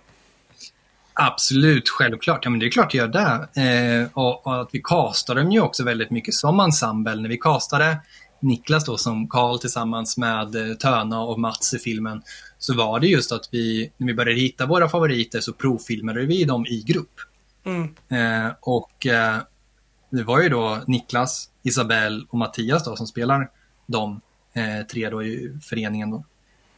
[1.15, 2.45] Absolut, självklart.
[2.45, 3.61] Ja, men det är klart det gör det.
[3.61, 7.15] Eh, och, och, att vi castade dem ju också väldigt mycket som ensemble.
[7.15, 7.97] När vi castade
[8.39, 12.21] Niklas då som Karl tillsammans med eh, Töna och Mats i filmen
[12.57, 16.43] så var det just att vi, när vi började hitta våra favoriter så provfilmade vi
[16.43, 17.19] dem i grupp.
[17.65, 17.83] Mm.
[18.09, 19.37] Eh, och eh,
[20.09, 23.49] det var ju då Niklas, Isabelle och Mattias då som spelar
[23.87, 24.21] de
[24.53, 26.11] eh, tre då i föreningen.
[26.11, 26.23] Då.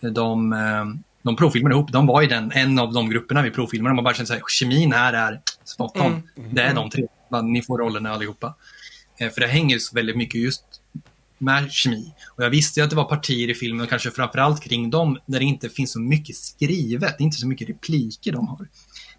[0.10, 0.86] De, eh,
[1.22, 3.96] de provfilmade ihop, de var i den, en av de grupperna vi provfilmade.
[3.96, 6.06] Man bara kände att kemin här är spot on.
[6.38, 6.54] Mm.
[6.54, 7.08] Det är de tre.
[7.44, 8.56] Ni får rollerna allihopa.
[9.20, 10.64] Eh, för det hänger så väldigt mycket just
[11.38, 12.14] med kemi.
[12.36, 15.20] Och jag visste ju att det var partier i filmen, och kanske framförallt kring dem,
[15.26, 17.18] där det inte finns så mycket skrivet.
[17.18, 18.68] Det är inte så mycket repliker de har.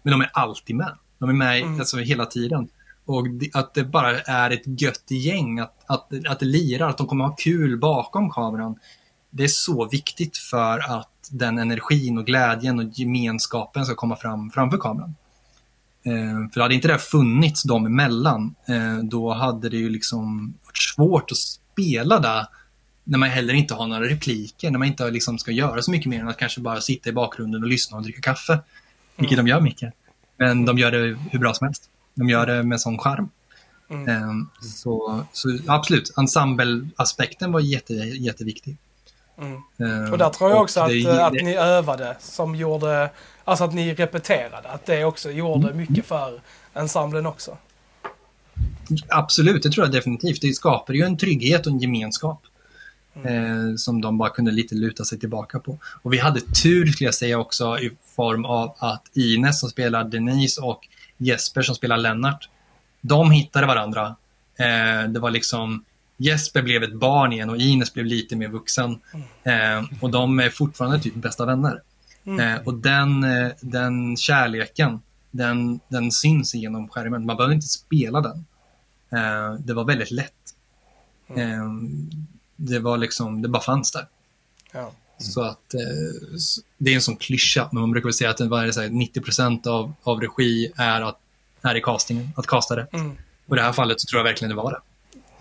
[0.03, 0.97] Men de är alltid med.
[1.19, 1.79] De är med mm.
[1.79, 2.69] alltså, hela tiden.
[3.05, 7.07] Och att det bara är ett gött gäng, att, att, att det lirar, att de
[7.07, 8.75] kommer ha kul bakom kameran.
[9.29, 14.51] Det är så viktigt för att den energin och glädjen och gemenskapen ska komma fram
[14.51, 15.15] framför kameran.
[16.03, 20.77] Eh, för hade inte det funnits dem emellan, eh, då hade det ju liksom varit
[20.77, 22.47] svårt att spela där
[23.03, 26.09] när man heller inte har några repliker, när man inte liksom ska göra så mycket
[26.09, 28.59] mer än att kanske bara sitta i bakgrunden och lyssna och dricka kaffe.
[29.15, 29.45] Vilket mm.
[29.45, 29.93] de gör mycket.
[30.37, 31.89] Men de gör det hur bra som helst.
[32.15, 33.29] De gör det med sån charm.
[33.89, 34.29] Mm.
[34.29, 38.77] Um, så, så, absolut, ensembleaspekten var jätte, jätteviktig.
[39.39, 40.11] Mm.
[40.11, 43.09] Och där tror jag också att, det, att ni övade som gjorde,
[43.43, 45.77] alltså att ni repeterade, att det också gjorde mm.
[45.77, 46.41] mycket för
[46.73, 47.57] ensemblen också.
[49.07, 50.41] Absolut, det tror jag definitivt.
[50.41, 52.41] Det skapar ju en trygghet och en gemenskap.
[53.15, 53.69] Mm.
[53.69, 55.77] Eh, som de bara kunde lite luta sig tillbaka på.
[56.01, 60.03] Och vi hade tur skulle jag säga också i form av att Ines som spelar
[60.03, 60.87] Denise och
[61.17, 62.49] Jesper som spelar Lennart,
[63.01, 64.15] de hittade varandra.
[64.59, 65.83] Eh, det var liksom
[66.21, 68.99] Jesper blev ett barn igen och Ines blev lite mer vuxen.
[69.43, 69.83] Mm.
[69.83, 71.81] Eh, och de är fortfarande typ bästa vänner.
[72.25, 72.39] Mm.
[72.39, 75.01] Eh, och den, eh, den kärleken,
[75.31, 77.25] den, den syns genom skärmen.
[77.25, 78.45] Man behöver inte spela den.
[79.11, 80.33] Eh, det var väldigt lätt.
[81.29, 81.51] Mm.
[81.51, 81.89] Eh,
[82.55, 84.07] det var liksom, det bara fanns där.
[84.71, 84.79] Ja.
[84.79, 84.93] Mm.
[85.17, 86.39] Så att eh,
[86.77, 88.89] det är en sån klyscha, men man brukar väl säga att det var så här,
[88.89, 91.19] 90 av, av regi är, att,
[91.61, 92.87] är i castingen, att casta det.
[92.91, 93.17] Mm.
[93.47, 94.79] Och i det här fallet så tror jag verkligen det var det.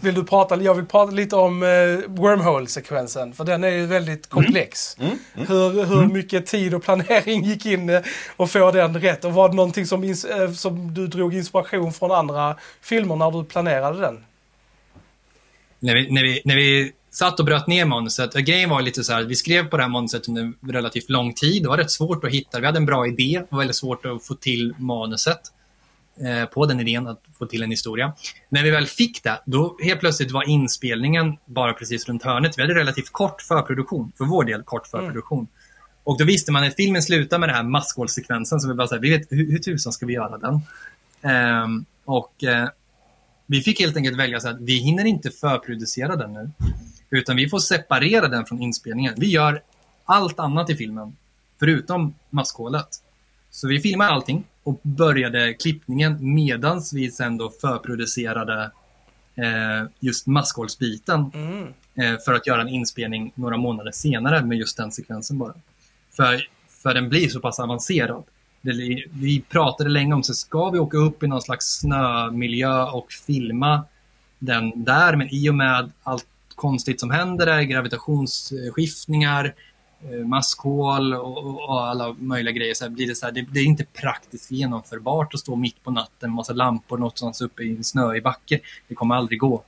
[0.01, 1.69] Vill du prata, jag vill prata lite om eh,
[2.09, 4.45] wormhole-sekvensen, för den är ju väldigt mm.
[4.45, 4.97] komplex.
[4.99, 5.19] Mm.
[5.35, 5.47] Mm.
[5.49, 6.13] Hur, hur mm.
[6.13, 8.03] mycket tid och planering gick in eh,
[8.37, 9.25] och få den rätt?
[9.25, 13.45] Och var det någonting som, eh, som du drog inspiration från andra filmer när du
[13.45, 14.25] planerade den?
[15.79, 19.13] När vi, när vi, när vi satt och bröt ner manuset, grejen var lite så
[19.13, 21.63] här, vi skrev på det här manuset under relativt lång tid.
[21.63, 24.07] Det var rätt svårt att hitta, vi hade en bra idé, det var väldigt svårt
[24.07, 25.41] att få till manuset.
[26.21, 28.13] Eh, på den idén att få till en historia.
[28.49, 32.59] När vi väl fick det, då helt plötsligt var inspelningen bara precis runt hörnet.
[32.59, 35.47] Vi hade relativt kort förproduktion, för vår del kort förproduktion.
[36.05, 38.95] Och då visste man att filmen slutar med den här maskhålssekvensen, så vi bara så
[38.95, 40.61] här, vi vet hur, hur tusan ska vi göra den?
[41.23, 42.69] Ehm, och eh,
[43.47, 46.51] vi fick helt enkelt välja så att vi hinner inte förproducera den nu.
[47.11, 49.15] Utan vi får separera den från inspelningen.
[49.17, 49.63] Vi gör
[50.05, 51.17] allt annat i filmen,
[51.59, 52.89] förutom maskhålet.
[53.59, 58.71] Så vi filmade allting och började klippningen medans vi sen då förproducerade
[59.35, 61.63] eh, just maskhålsbiten Mm.
[61.95, 65.55] eh, för att göra en inspelning några månader senare med just den sekvensen bara.
[66.17, 66.49] För,
[66.83, 68.25] för den blir så pass avancerad.
[68.61, 68.73] Det,
[69.13, 73.85] vi pratade länge om så ska vi åka upp i någon slags snömiljö och filma
[74.39, 79.55] den där, men i och med allt konstigt som händer där, gravitationsskiftningar,
[80.05, 83.61] Eh, maskhål och, och, alla möjliga grejer, så här blir det så här, det, det
[83.61, 87.85] är inte praktiskt genomförbart att stå mitt på natten, massa lampor någonstans uppe i en
[87.85, 88.61] snöig backe.
[88.89, 89.63] Det kommer aldrig gå.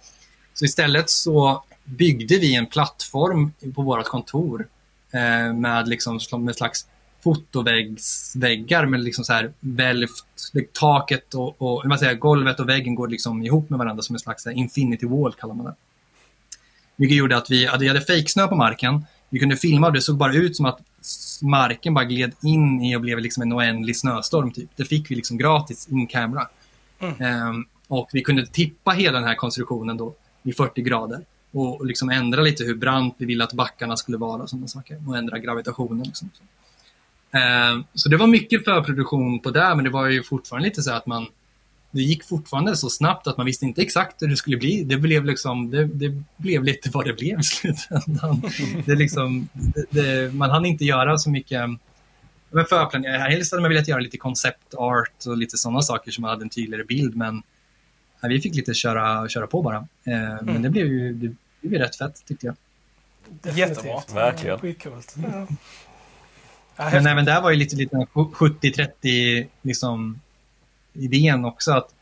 [0.55, 4.69] Så istället så byggde vi en plattform på vårt kontor
[5.13, 6.87] eh, med liksom med slags
[7.25, 10.25] fotoväggsväggar med liksom så här välvt,
[10.73, 14.21] taket och, och vad säger, golvet och väggen går liksom ihop med varandra som en
[14.21, 15.75] slags infinity wall kallar man det.
[16.97, 19.07] Vilket gjorde att vi hade, vi hade fejksnö på marken.
[19.31, 20.81] Vi kunde filma och det såg bara ut som att
[21.43, 24.53] marken bara gled in i och blev liksom en oändlig snöstorm.
[24.53, 24.71] Typ.
[24.77, 26.49] Det fick vi liksom gratis in camera.
[27.01, 31.21] Ehm, och vi kunde tippa hela den här konstruktionen då i 40 grader
[31.53, 35.09] och, liksom ändra lite hur brant vi ville att backarna skulle vara och sådana saker.
[35.09, 36.03] Och ändra gravitationen.
[36.07, 36.31] Liksom.
[37.31, 40.93] Ehm, så det var mycket förproduktion på det, men det var ju fortfarande lite så
[40.93, 41.27] att man
[41.91, 44.85] det gick fortfarande så snabbt att man visste inte exakt hur det skulle bli.
[44.85, 48.43] Det blev, liksom, det, det blev lite vad det blev i slutändan.
[48.87, 51.61] Det liksom, det, det, man hann inte göra så mycket
[52.51, 53.19] men förplanera.
[53.19, 56.43] Helst hade man velat göra lite concept art och lite sådana saker som man hade
[56.43, 57.17] en tydligare bild.
[57.17, 57.43] Men
[58.23, 59.77] vi fick lite köra, köra på bara.
[60.05, 61.13] Eh, Men det blev ju
[61.61, 62.57] det blev rätt fett tyckte jag.
[63.57, 64.03] Jättebra.
[64.15, 64.59] Verkligen.
[64.59, 65.15] Skitcoolt.
[65.23, 65.47] Ja.
[66.77, 70.21] Ja, Men även där var ju lite, lite 70-30 liksom,
[70.93, 71.73] idén också.
[71.73, 71.95] att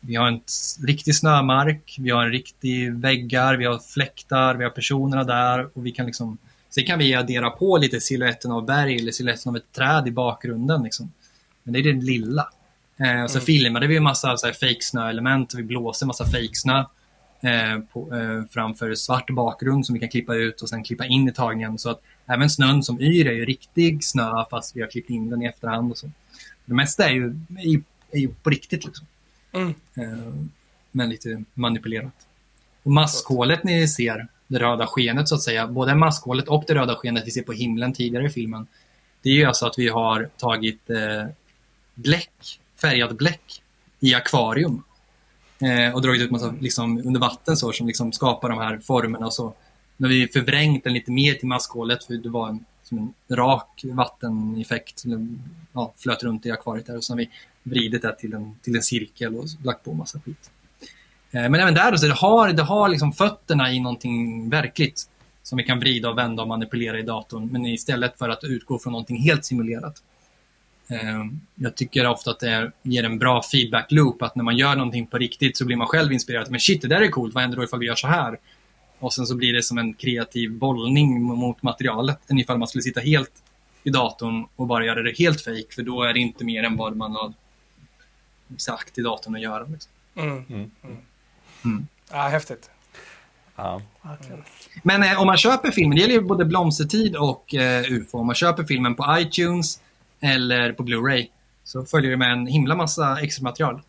[0.00, 0.40] Vi har en
[0.86, 5.86] riktig snömark, vi har en riktig väggar, vi har fläktar, vi har personerna där och
[5.86, 6.38] vi kan liksom
[6.76, 10.10] Sen kan vi addera på lite siluetten av berg eller siluetten av ett träd i
[10.10, 10.82] bakgrunden.
[10.82, 11.12] Liksom.
[11.62, 12.48] Men det är det lilla.
[12.96, 16.24] Eh, och så filmade vi en massa så här, fake snöelement och vi en massa
[16.24, 16.78] fake snö
[17.40, 21.28] eh, på, eh, framför svart bakgrund som vi kan klippa ut och sen klippa in
[21.28, 21.78] i tagningen.
[21.78, 25.30] Så att även snön som yr är ju riktig snö fast vi har klippt in
[25.30, 25.90] den i efterhand.
[25.90, 26.10] Och så.
[26.64, 27.26] Det mesta är ju,
[27.58, 27.82] är ju,
[28.18, 28.84] är ju på riktigt.
[28.84, 29.06] Liksom.
[29.52, 29.74] Mm.
[29.94, 30.34] Eh,
[30.92, 32.26] men lite manipulerat.
[32.82, 36.94] Och maskhålet ni ser, det röda skenet så att säga, både maskhålet och det röda
[36.96, 38.66] skenet vi ser på himlen tidigare i filmen,
[39.22, 41.26] det är ju alltså att vi har tagit eh,
[41.94, 43.62] bläck, färgat bläck
[44.00, 44.82] i akvarium
[45.60, 49.26] eh, och dragit ut massa liksom, under vatten så, som liksom skapar de här formerna
[49.26, 49.54] och så.
[49.96, 53.84] När vi förvrängt den lite mer till maskhålet, för det var en, som en rak
[53.84, 55.38] vatteneffekt som
[55.72, 57.30] ja, flöt runt i akvariet där och så har vi
[57.62, 60.50] vridit det till en, till en cirkel och lagt på massa skit.
[61.30, 65.08] Eh, men även där, så det har, det har liksom fötterna i någonting verkligt
[65.42, 68.78] som vi kan vrida och vända och manipulera i datorn, men istället för att utgå
[68.78, 70.02] från någonting helt simulerat.
[70.88, 71.24] Eh,
[71.54, 75.06] jag tycker ofta att det ger en bra feedback loop, att när man gör någonting
[75.06, 76.50] på riktigt så blir man själv inspirerad.
[76.50, 78.38] Men shit, det där är coolt, vad händer då ifall vi gör så här?
[78.98, 82.82] Och sen så blir det som en kreativ bollning mot materialet, än ifall man skulle
[82.82, 83.42] sitta helt
[83.82, 86.76] i datorn och bara göra det helt fake, för då är det inte mer än
[86.76, 87.32] vad man har
[88.56, 89.64] sagt i datorn att göra.
[89.64, 89.92] Liksom.
[90.14, 90.44] Mm.
[90.48, 90.70] Mm.
[91.64, 91.86] Mm.
[92.10, 92.70] Ja, häftigt.
[93.56, 93.82] Ja.
[94.82, 98.26] Men eh, om man köper filmen, det gäller ju både Blomstertid och eh, UFO, om
[98.26, 99.80] man köper filmen på iTunes
[100.20, 101.28] eller på Blu-ray
[101.64, 103.80] så följer det med en himla massa extra material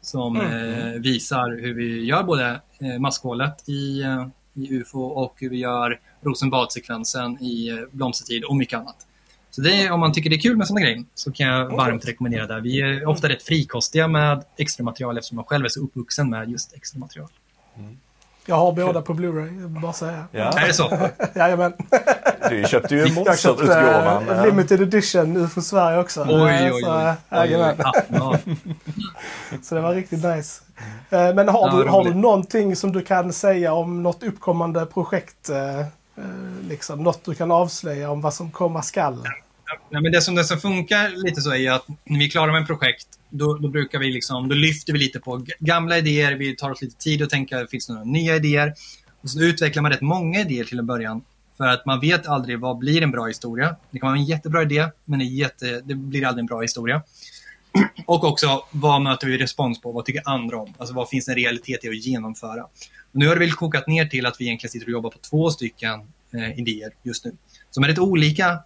[0.00, 4.26] som eh, visar hur vi gör både eh, maskhålet i, eh,
[4.62, 9.06] i UFO och hur vi gör Rosenbad-sekvensen i eh, Blomstertid och mycket annat.
[9.50, 12.08] Så det om man tycker det är kul med sådana grejer så kan jag varmt
[12.08, 12.60] rekommendera det.
[12.60, 16.50] Vi är ofta rätt frikostiga med extra material eftersom jag själv är så uppvuxen med
[16.50, 17.28] just extra material.
[18.46, 20.24] Jag har båda på Blu-ray, bara säga.
[20.30, 20.40] Ja.
[20.58, 20.98] Är det så?
[21.34, 21.72] Jajamän.
[22.48, 24.28] Du köpte ju Jag köpte monsterutgåvan.
[24.28, 26.22] uh, Limited Edition UFO Sverige också.
[26.28, 26.82] Oj, oj, oj.
[26.82, 27.38] Så, eh, oj, oj.
[27.38, 27.76] jajamän.
[29.62, 30.62] Så det var riktigt nice.
[31.10, 34.86] Eh, Men har, Ja, du, har du någonting som du kan säga om något uppkommande
[34.86, 35.48] projekt?
[35.48, 35.84] eh, eh,
[36.68, 39.24] Liksom, något du kan avslöja om vad som komma skall?
[39.90, 42.30] Nej, men det, som, det som funkar lite så är ju att när vi är
[42.30, 45.98] klara med ett projekt, då, då brukar vi liksom, då lyfter vi lite på gamla
[45.98, 48.74] idéer, vi tar oss lite tid att tänka, finns det några nya idéer?
[49.22, 51.22] Och så utvecklar man rätt många idéer till en början.
[51.56, 53.76] För att man vet aldrig vad blir en bra historia.
[53.90, 56.60] Det kan vara en jättebra idé, men det, är jätte, det blir aldrig en bra
[56.60, 57.02] historia.
[58.06, 59.92] Och också vad möter vi respons på?
[59.92, 60.74] Vad tycker andra om?
[60.78, 62.62] Alltså vad finns en realitet i att genomföra?
[62.62, 62.70] Och
[63.12, 65.50] nu har det väl kokat ner till att vi egentligen sitter och jobbar på två
[65.50, 66.00] stycken
[66.34, 67.32] eh, idéer just nu.
[67.70, 68.58] Som är rätt olika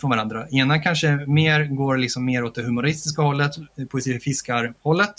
[0.00, 0.48] från varandra.
[0.48, 5.14] Ena kanske mer går liksom mer åt det humoristiska hållet, eh, poesi fiskar-hållet.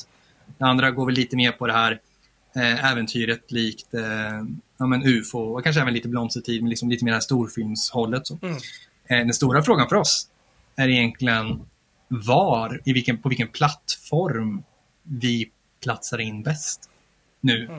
[0.58, 2.00] Det andra går väl lite mer på det här
[2.56, 4.02] eh, äventyret likt eh,
[4.78, 8.28] ja, men UFO och kanske även lite Blomstertid, men liksom lite mer det här storfilmshållet.
[8.28, 8.38] Så.
[8.42, 8.56] Mm.
[9.06, 10.28] Eh, den stora frågan för oss
[10.76, 11.62] är egentligen
[12.08, 14.64] var, i vilken, på vilken plattform
[15.04, 15.50] vi
[15.84, 16.90] platsar in bäst
[17.42, 17.70] nu.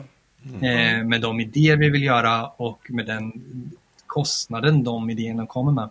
[0.61, 3.31] Eh, med de idéer vi vill göra och med den
[4.07, 5.89] kostnaden de idéerna kommer med.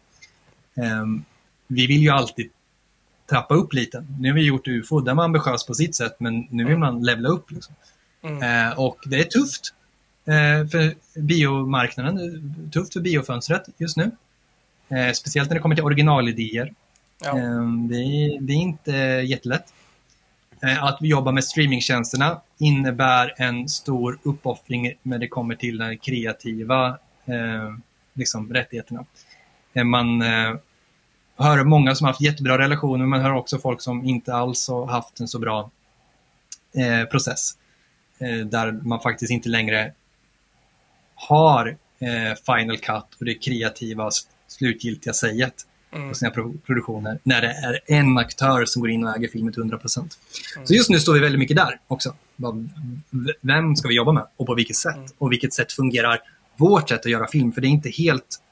[0.75, 1.07] Eh,
[1.67, 2.51] vi vill ju alltid
[3.31, 4.07] trappa upp lite.
[4.21, 7.03] Nu har vi gjort UFO, där var ambitiös på sitt sätt, men nu vill man
[7.03, 7.51] levla upp.
[7.51, 7.75] Liksom.
[8.23, 8.69] Mm.
[8.69, 9.75] Eh, och det är tufft
[10.25, 14.11] eh, för biomarknaden, tufft för biofönstret just nu.
[14.89, 16.75] Eh, speciellt när det kommer till originalidéer.
[17.25, 17.39] Ja.
[17.39, 18.93] Eh, det, är, det är inte
[19.27, 19.73] jättelätt.
[20.63, 25.97] Eh, Att vi jobbar med streamingtjänsterna innebär en stor uppoffring när det kommer till de
[25.97, 27.77] kreativa eh,
[28.15, 29.05] liksom, rättigheterna.
[29.73, 30.55] Eh, Man eh,
[31.37, 34.69] hör många som har haft jättebra relationer, men man hör också folk som inte alls
[34.69, 35.71] har haft en så bra
[36.77, 37.51] eh, process.
[38.47, 39.93] Där man faktiskt inte längre
[41.15, 41.77] har
[42.47, 44.11] final cut och det kreativa
[44.49, 45.55] slutgiltiga säget
[45.95, 46.09] Mm.
[46.09, 49.53] på sina pro- produktioner när det är en aktör som går in och äger filmen
[49.53, 50.19] till 100%.
[50.65, 52.15] Så just nu står vi väldigt mycket där också.
[53.41, 55.15] Vem ska vi jobba med och på vilket sätt?
[55.19, 56.19] Och vilket sätt fungerar
[56.57, 57.53] vårt sätt att göra film?
[57.53, 58.43] För det är inte helt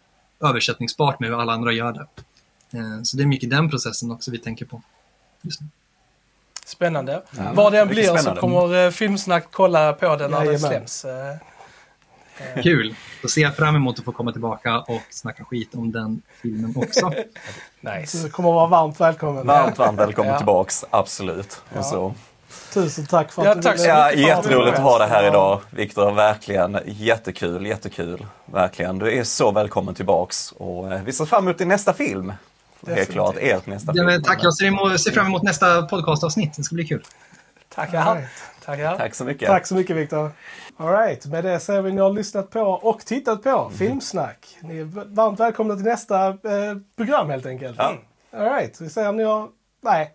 [0.41, 2.07] översättningsbart med hur alla andra gör det.
[2.78, 4.82] Eh, Så det är mycket den processen också vi tänker på.
[5.43, 5.66] Just nu.
[6.66, 7.22] Spännande.
[7.36, 8.41] Ja, Vad det än blir så spännande.
[8.41, 11.05] kommer eh, Filmsnack kolla på den när den släpps.
[11.05, 11.36] Eh,
[12.62, 12.95] Kul!
[13.22, 16.74] Då ser jag fram emot att få komma tillbaka och snacka skit om den filmen
[16.76, 17.01] också.
[17.01, 18.18] Så Nice.
[18.22, 19.47] du kommer vara varmt välkommen.
[19.47, 20.38] Varmt, varmt välkommen Ja.
[20.38, 21.62] tillbaks, absolut.
[21.76, 22.14] Och så.
[22.72, 25.26] Tusen tack för att Ja, du tack ville- Ja, att jätteroligt att ha dig här
[25.26, 26.10] idag, Viktor.
[26.12, 28.26] Verkligen jättekul, jättekul.
[28.46, 28.98] Verkligen.
[28.98, 30.52] Du är så välkommen tillbaks.
[30.52, 32.32] Och eh, vi ser fram emot din nästa film.
[32.86, 34.22] Helt klart, ert nästa Ja, film.
[34.22, 36.54] tack, jag ser, emot, ser fram emot nästa podcastavsnitt.
[36.56, 37.02] Det ska bli kul.
[37.74, 37.98] Tackar.
[38.06, 38.28] Alright.
[38.64, 38.96] Tackar.
[38.96, 39.48] Tack så mycket.
[39.48, 40.30] Tack så mycket Viktor.
[40.76, 44.46] Alright, med det säger vi ni har lyssnat på och tittat på Filmsnack.
[44.60, 46.34] Ni är varmt välkomna till nästa eh,
[46.96, 47.76] program helt enkelt.
[47.78, 47.94] Ja.
[48.36, 49.48] Alright, vi säger om ni har...
[49.82, 50.14] Nej.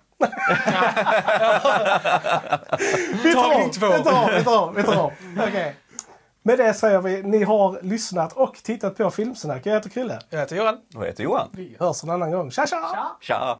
[3.23, 3.87] Vi tar två.
[3.87, 5.11] vi tar om, vi tar om, vi tar om.
[5.47, 5.75] Okej.
[6.43, 9.65] Med det säger vi, ni har lyssnat och tittat på Filmsnack.
[9.65, 10.19] Jag heter Krille.
[10.29, 10.77] Jag heter Göran.
[10.93, 11.49] Vad heter Johan?
[11.51, 12.51] Vi hörs en annan gång.
[12.51, 13.17] Tja tja!
[13.21, 13.59] Tja!